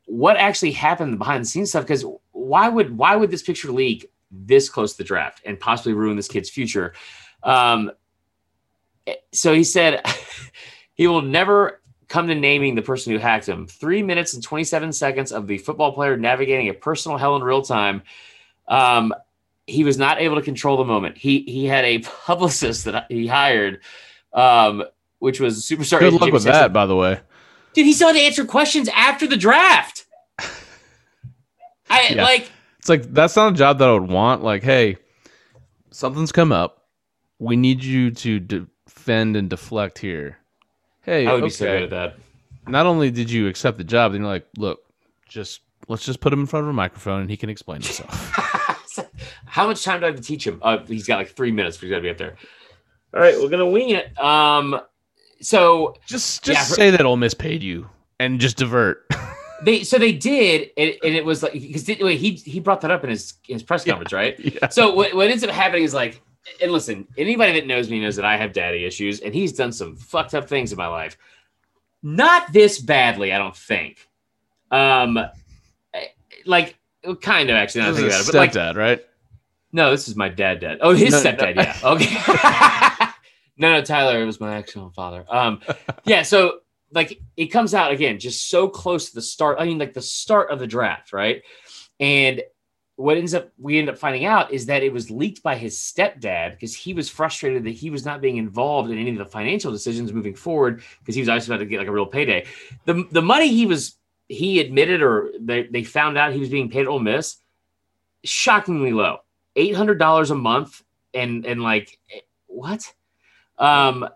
[0.07, 4.11] what actually happened behind the scenes stuff because why would why would this picture leak
[4.31, 6.93] this close to the draft and possibly ruin this kid's future
[7.43, 7.91] um
[9.33, 10.05] so he said
[10.95, 14.93] he will never come to naming the person who hacked him three minutes and 27
[14.93, 18.03] seconds of the football player navigating a personal hell in real time
[18.69, 19.13] um
[19.67, 23.27] he was not able to control the moment he he had a publicist that he
[23.27, 23.81] hired
[24.33, 24.85] um
[25.19, 27.19] which was superstar Good luck with that, by the way.
[27.73, 30.05] Dude, he still had to answer questions after the draft.
[31.89, 32.23] I Yeah.
[32.23, 34.43] like It's like that's not a job that I would want.
[34.43, 34.99] Like, hey,
[35.91, 36.89] something's come up.
[37.39, 40.39] We need you to defend and deflect here.
[41.05, 41.47] Hey, I would okay.
[41.47, 42.17] be so good at that.
[42.67, 44.81] Not only did you accept the job, then you're like, look,
[45.29, 48.33] just let's just put him in front of a microphone and he can explain himself.
[49.47, 50.59] How much time do I have to teach him?
[50.63, 52.37] Uh, he's got like three minutes, he's got to be up there.
[53.13, 54.19] All right, we're gonna wing it.
[54.19, 54.81] Um,
[55.41, 57.89] so just just Yeah, say that Ole Miss paid you
[58.19, 59.09] and just divert.
[59.63, 63.05] they so they did, and, and it was like because he he brought that up
[63.05, 64.39] in his his press conference, right?
[64.41, 64.69] yeah.
[64.69, 66.21] So what, what ends up happening is like,
[66.61, 69.73] and listen, anybody that knows me knows that I have daddy issues, and he's done
[69.73, 71.17] some fucked up things in my life.
[72.03, 74.09] Not this badly, I don't think.
[74.71, 76.07] Um, eh,
[76.45, 76.77] like
[77.23, 77.83] kind of actually.
[77.83, 79.05] Now that I This think is about it, but like, stepdad, right?
[79.73, 80.61] no, this is my dad.
[80.61, 80.79] Dad.
[80.81, 81.31] Oh, his No, no.
[81.31, 81.57] stepdad.
[81.57, 81.77] Yeah.
[81.85, 83.11] Okay.
[83.57, 84.21] no, no, Tyler.
[84.23, 85.25] It was my actual father.
[85.29, 85.61] Um,
[86.05, 86.23] yeah.
[86.23, 86.61] So
[86.93, 89.57] like it comes out again, just so close to the start.
[89.59, 91.43] I mean, like the start of the draft, right?
[92.01, 92.43] And
[92.97, 95.77] what ends up we end up finding out is that it was leaked by his
[95.77, 99.25] stepdad because he was frustrated that he was not being involved in any of the
[99.25, 102.47] financial decisions moving forward because he was obviously about to get like a real payday.
[102.85, 103.97] The the money he was
[104.29, 107.37] he admitted or they, they found out he was being paid at Ole Miss
[108.23, 109.19] shockingly low.
[109.57, 110.83] Eight hundred dollars a month
[111.13, 112.93] and and like eh, what?
[113.59, 114.09] Um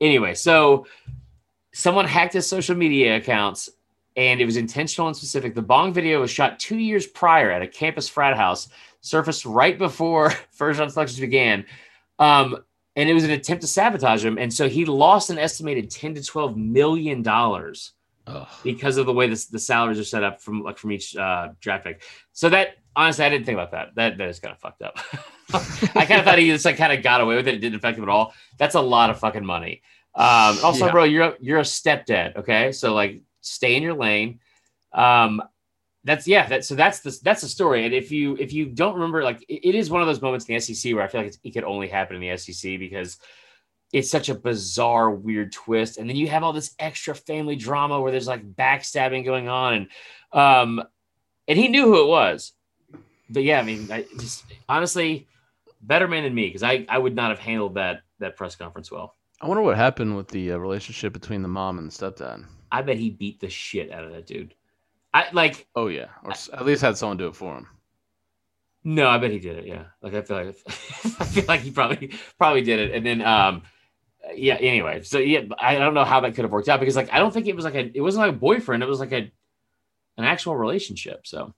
[0.00, 0.86] anyway, so
[1.72, 3.68] someone hacked his social media accounts
[4.16, 5.54] and it was intentional and specific.
[5.54, 8.68] The Bong video was shot two years prior at a campus frat house,
[9.00, 11.64] surfaced right before first round selections began.
[12.18, 12.58] Um,
[12.94, 14.36] and it was an attempt to sabotage him.
[14.38, 17.92] And so he lost an estimated 10 to 12 million dollars
[18.62, 21.48] because of the way this, the salaries are set up from like from each uh,
[21.60, 22.02] draft pick.
[22.32, 23.94] So that honestly, I didn't think about that.
[23.96, 24.98] That that is kind of fucked up.
[25.96, 27.54] I kind of thought he just like kind of got away with it.
[27.54, 28.32] It didn't affect him at all.
[28.58, 29.82] That's a lot of fucking money.
[30.14, 30.92] Um, also, Yeah.
[30.92, 32.36] bro, you're a, you're a stepdad.
[32.36, 34.40] Okay, so like stay in your lane.
[34.94, 35.42] Um,
[36.04, 36.48] that's yeah.
[36.48, 37.84] That so that's the that's the story.
[37.84, 40.46] And if you if you don't remember, like it, it is one of those moments
[40.48, 43.18] in the SEC where I feel like it could only happen in the SEC because
[43.92, 45.98] it's such a bizarre, weird twist.
[45.98, 49.74] And then you have all this extra family drama where there's like backstabbing going on,
[49.74, 49.88] and
[50.32, 50.82] um,
[51.46, 52.52] and he knew who it was.
[53.30, 55.28] But yeah, I mean, I just honestly,
[55.82, 58.90] better man than me because I I would not have handled that that press conference
[58.90, 59.14] well.
[59.40, 62.44] I wonder what happened with the uh, relationship between the mom and the stepdad.
[62.72, 64.54] I bet he beat the shit out of that dude.
[65.14, 67.66] I like Oh yeah, or s- at least had someone do it for him.
[68.84, 69.66] no, I bet he did it.
[69.66, 70.56] Yeah, like I feel like
[71.20, 72.94] I feel like he probably probably did it.
[72.96, 73.62] And then um,
[74.34, 74.54] yeah.
[74.54, 77.18] Anyway, so yeah, I don't know how that could have worked out because like I
[77.18, 78.82] don't think it was like a it wasn't like a boyfriend.
[78.82, 79.30] It was like a
[80.16, 81.26] an actual relationship.
[81.26, 81.54] So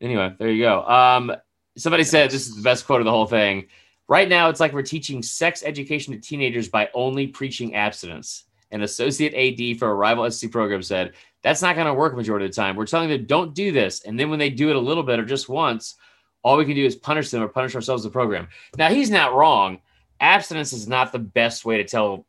[0.00, 0.82] anyway, there you go.
[0.84, 1.32] Um,
[1.76, 3.66] somebody said this is the best quote of the whole thing.
[4.08, 8.44] Right now, it's like we're teaching sex education to teenagers by only preaching abstinence.
[8.70, 12.46] An associate AD for a rival SC program said, That's not going to work majority
[12.46, 12.76] of the time.
[12.76, 14.04] We're telling them, don't do this.
[14.04, 15.94] And then when they do it a little bit or just once,
[16.42, 18.48] all we can do is punish them or punish ourselves the program.
[18.76, 19.80] Now, he's not wrong.
[20.20, 22.26] Abstinence is not the best way to tell,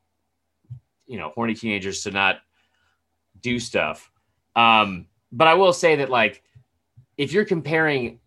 [1.08, 2.40] you know, horny teenagers to not
[3.42, 4.10] do stuff.
[4.56, 6.44] Um, but I will say that, like,
[7.18, 8.20] if you're comparing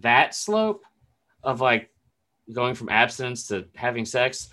[0.00, 0.84] that slope
[1.42, 1.90] of like
[2.52, 4.48] going from abstinence to having sex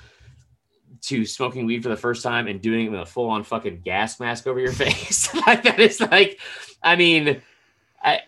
[1.01, 3.81] to smoking weed for the first time and doing it with a full on fucking
[3.81, 5.33] gas mask over your face.
[5.47, 6.39] like that is like,
[6.83, 7.41] I mean,
[8.03, 8.19] I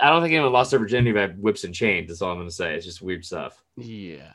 [0.00, 2.08] I don't think anyone lost their virginity by whips and chains.
[2.08, 2.74] That's all I'm gonna say.
[2.74, 3.62] It's just weird stuff.
[3.76, 4.32] Yeah.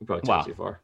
[0.00, 0.42] You probably took Wow.
[0.42, 0.80] too far.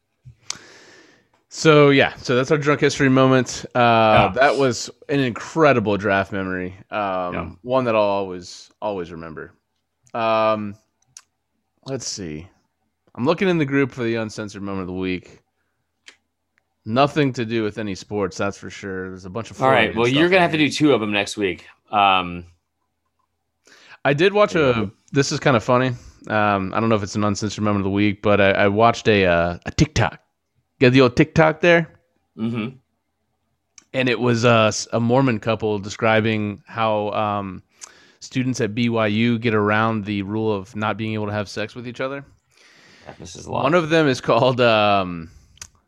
[1.49, 3.65] So yeah, so that's our drunk history moment.
[3.75, 4.33] Uh, Yeah.
[4.35, 6.75] That was an incredible draft memory.
[6.91, 7.51] Um, Yeah.
[7.63, 9.53] One that I'll always always remember.
[10.13, 10.75] Um,
[11.87, 12.49] let's see.
[13.15, 15.41] I'm looking in the group for the uncensored moment of the week.
[16.89, 19.09] Nothing to do with any sports, that's for sure.
[19.11, 19.95] There's a bunch of All right.
[19.95, 21.67] Well, you're gonna have to do two of them next week.
[21.91, 22.47] Um,
[24.05, 24.85] I did watch Yeah.
[24.85, 24.91] a.
[25.13, 25.89] This is kind of funny.
[26.29, 28.69] Um, I don't know if it's an uncensored moment of the week, but I, I
[28.69, 30.21] watched a uh, a TikTok.
[30.79, 31.89] Get the old TikTok there.
[32.39, 32.77] Mm-hmm.
[33.95, 37.63] and it was uh, a Mormon couple describing how um,
[38.21, 41.89] students at BYU get around the rule of not being able to have sex with
[41.89, 42.27] each other.
[43.19, 43.63] This is a lot.
[43.65, 45.31] One of them is called um,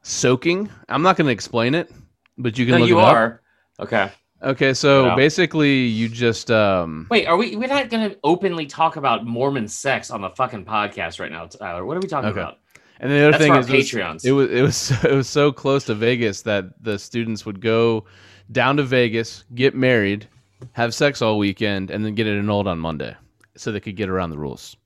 [0.03, 0.70] soaking.
[0.89, 1.91] I'm not going to explain it,
[2.37, 3.15] but you can no, look you it up.
[3.15, 3.43] are.
[3.81, 4.11] Okay.
[4.43, 5.16] Okay, so Yeah.
[5.16, 7.57] basically, you just um, Wait, are we?
[7.57, 11.85] We're not gonna openly talk about Mormon sex on the fucking podcast right now, Tyler.
[11.85, 12.41] What are we talking Okay.
[12.41, 12.59] about?
[13.01, 14.25] and the other That's thing for our is, it was- Patreons.
[14.25, 18.05] it was it was it was so close to Vegas that the students would go
[18.53, 20.29] down to Vegas, get married,
[20.73, 23.16] have sex all weekend, and then get it annulled on Monday,
[23.57, 24.77] so they could get around the rules.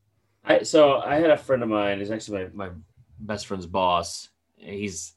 [0.47, 1.99] I, so I had a friend of mine.
[1.99, 2.75] He's actually my, my
[3.21, 4.31] best friend's boss.
[4.63, 5.15] He's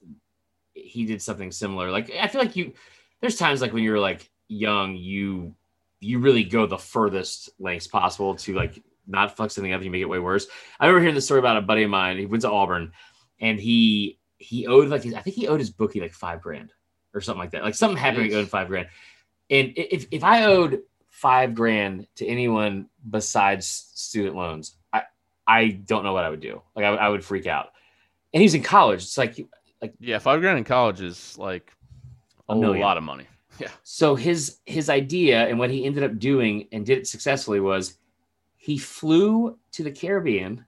[0.74, 1.92] he did something similar.
[1.92, 2.74] Like I feel like you.
[3.22, 5.56] There's times like when you're like young, you
[6.00, 9.82] you really go the furthest lengths possible to like not fuck something up.
[9.82, 10.48] You make it way worse.
[10.80, 12.18] I remember hearing the story about a buddy of mine.
[12.18, 12.92] He went to Auburn,
[13.40, 16.74] and he he owed like his, I think he owed his bookie like five grand
[17.14, 17.64] or something like that.
[17.64, 18.28] Like something happened.
[18.28, 18.88] He owed five grand.
[19.50, 25.04] And if if I owed five grand to anyone besides student loans, I
[25.48, 26.62] I don't know what I would do.
[26.76, 27.70] Like I, I would freak out.
[28.34, 29.04] And he's in college.
[29.04, 29.46] It's like
[29.82, 31.72] like Yeah, five grand in college is like
[32.50, 33.26] a, A lot of money.
[33.58, 33.70] Yeah.
[33.84, 34.16] so.
[34.16, 37.98] His his idea and what he ended up doing and did it successfully was
[38.58, 40.66] he flew to the Caribbean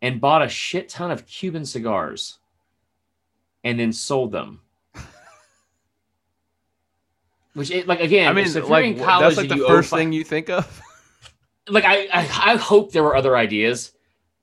[0.00, 2.38] and bought a shit ton of Cuban cigars,
[3.64, 4.60] and then sold them.
[7.54, 9.66] Which, it, like again, I mean, so if you're like in college that's like the
[9.66, 10.80] first fi- thing you think of.
[11.68, 13.92] like I, I I hope there were other ideas,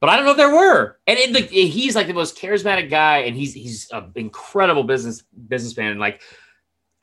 [0.01, 0.97] but I don't know if there were.
[1.05, 5.91] And it, he's like the most charismatic guy, and he's he's an incredible business businessman.
[5.91, 6.21] And like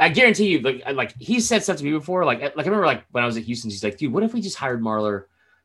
[0.00, 2.24] I guarantee you, like like he said stuff to me before.
[2.24, 4.34] Like like I remember like when I was at Houston, he's like, dude, what if
[4.34, 5.24] we just hired Marler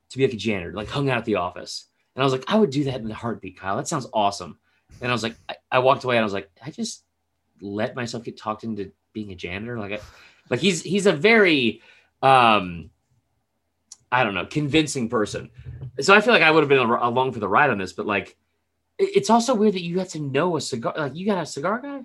[0.09, 1.87] to be like a janitor, like hung out at the office?
[2.15, 3.77] And I was like, I would do that in a heartbeat, Kyle.
[3.77, 4.59] That sounds awesome.
[5.01, 7.03] And I was like, I, I walked away and I was like, I just
[7.61, 9.79] let myself get talked into being a janitor.
[9.79, 9.99] Like I,
[10.51, 11.81] like he's he's a very
[12.21, 12.91] um
[14.13, 15.49] I don't know, convincing person.
[15.99, 18.05] So I feel like I would have been along for the ride on this, but
[18.05, 18.37] like,
[18.99, 20.93] it's also weird that you have to know a cigar.
[20.95, 22.01] Like, you got a cigar guy.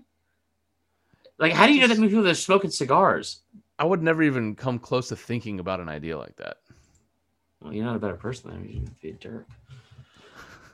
[1.39, 3.43] Like, how do you know that many people that are smoking cigars?
[3.78, 6.56] I would never even come close to thinking about an idea like that.
[7.60, 9.47] Well, you're not a better person than you be a jerk.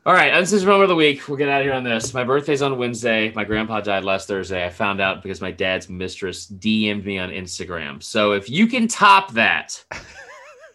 [0.07, 1.27] All right, this is moment of the week.
[1.29, 2.13] We'll get out of here on this.
[2.13, 3.33] My birthday's on Wednesday.
[3.35, 4.65] My grandpa died last Thursday.
[4.65, 8.03] I found out because my dad's mistress DM'd me on Instagram.
[8.03, 9.83] So if you can top that,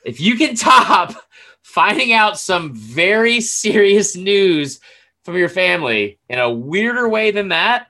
[0.05, 1.13] if you can top
[1.61, 4.80] finding out some very serious news
[5.23, 7.88] from your family in a weirder way than that,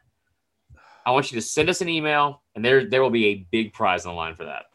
[1.05, 3.73] I want you to send us an email, and there there will be a big
[3.73, 4.65] prize on the line for that.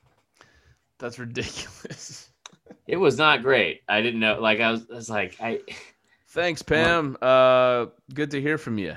[0.99, 2.21] That's ridiculous.
[2.87, 3.81] It was not great.
[3.89, 4.39] I didn't know.
[4.39, 5.61] Like I was, I was like, I.
[6.29, 7.17] Thanks, Pam.
[7.23, 8.95] Uh, good to hear from you.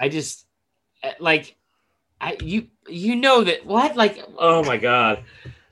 [0.00, 0.46] I just
[1.02, 1.54] uh, like
[2.18, 5.22] I you you know that what like oh my god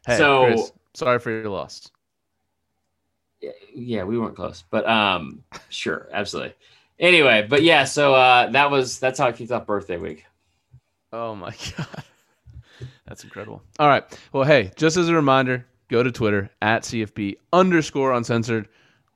[0.06, 1.90] Hey, So- Chris, sorry for your loss.
[3.74, 6.54] yeah we weren't close but um sure absolutely
[6.98, 10.24] anyway but yeah so uh that was that's how I kicked off birthday week
[11.14, 12.04] Oh my god,
[13.06, 13.62] that's incredible.
[13.78, 14.02] All right.
[14.32, 18.66] Well, hey, just as a reminder, go to Twitter at CFP underscore uncensored.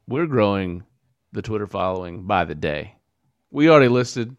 [0.07, 0.85] We're growing
[1.32, 2.94] the Twitter following by the day.
[3.51, 4.36] We already listed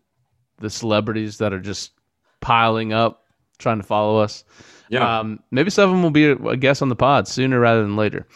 [0.59, 1.93] the celebrities that are just
[2.41, 3.23] piling up,
[3.57, 4.43] trying to follow us.
[4.89, 5.19] Yeah.
[5.19, 7.95] Um, maybe some of them will be a, guest on the pod sooner rather than
[7.95, 8.27] later.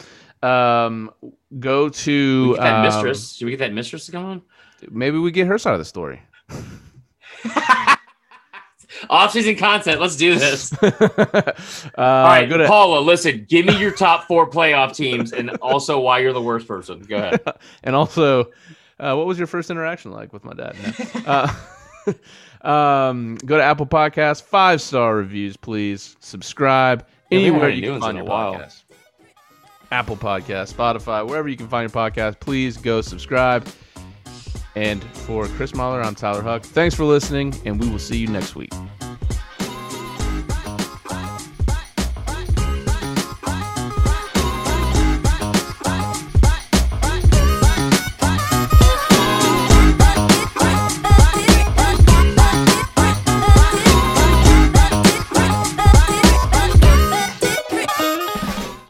[0.44, 1.12] Um,
[1.60, 3.34] go to We get that um, mistress.
[3.34, 4.42] Should we get that mistress to come on?
[4.90, 6.22] Maybe we get her side of the story.
[9.10, 10.00] Off-season content.
[10.00, 10.72] Let's do this.
[10.84, 10.92] uh,
[11.98, 13.00] All right, to Paula.
[13.00, 17.02] Listen, give me your top four playoff teams, and also why you're the worst person.
[17.02, 17.42] Go ahead.
[17.84, 18.52] and also,
[19.00, 20.76] uh, what was your first interaction like with my dad?
[21.26, 21.52] Uh,
[22.62, 26.16] um, go to Apple Podcasts, five star reviews, please.
[26.20, 28.84] Subscribe Yeah, anywhere you can find your podcast.
[29.92, 33.68] Apple Podcasts, Spotify, wherever you can find your podcast, please go subscribe.
[34.76, 36.64] And for Chris Mahler, I'm Tyler Huck.
[36.64, 38.72] Thanks for listening, and we will see you next week.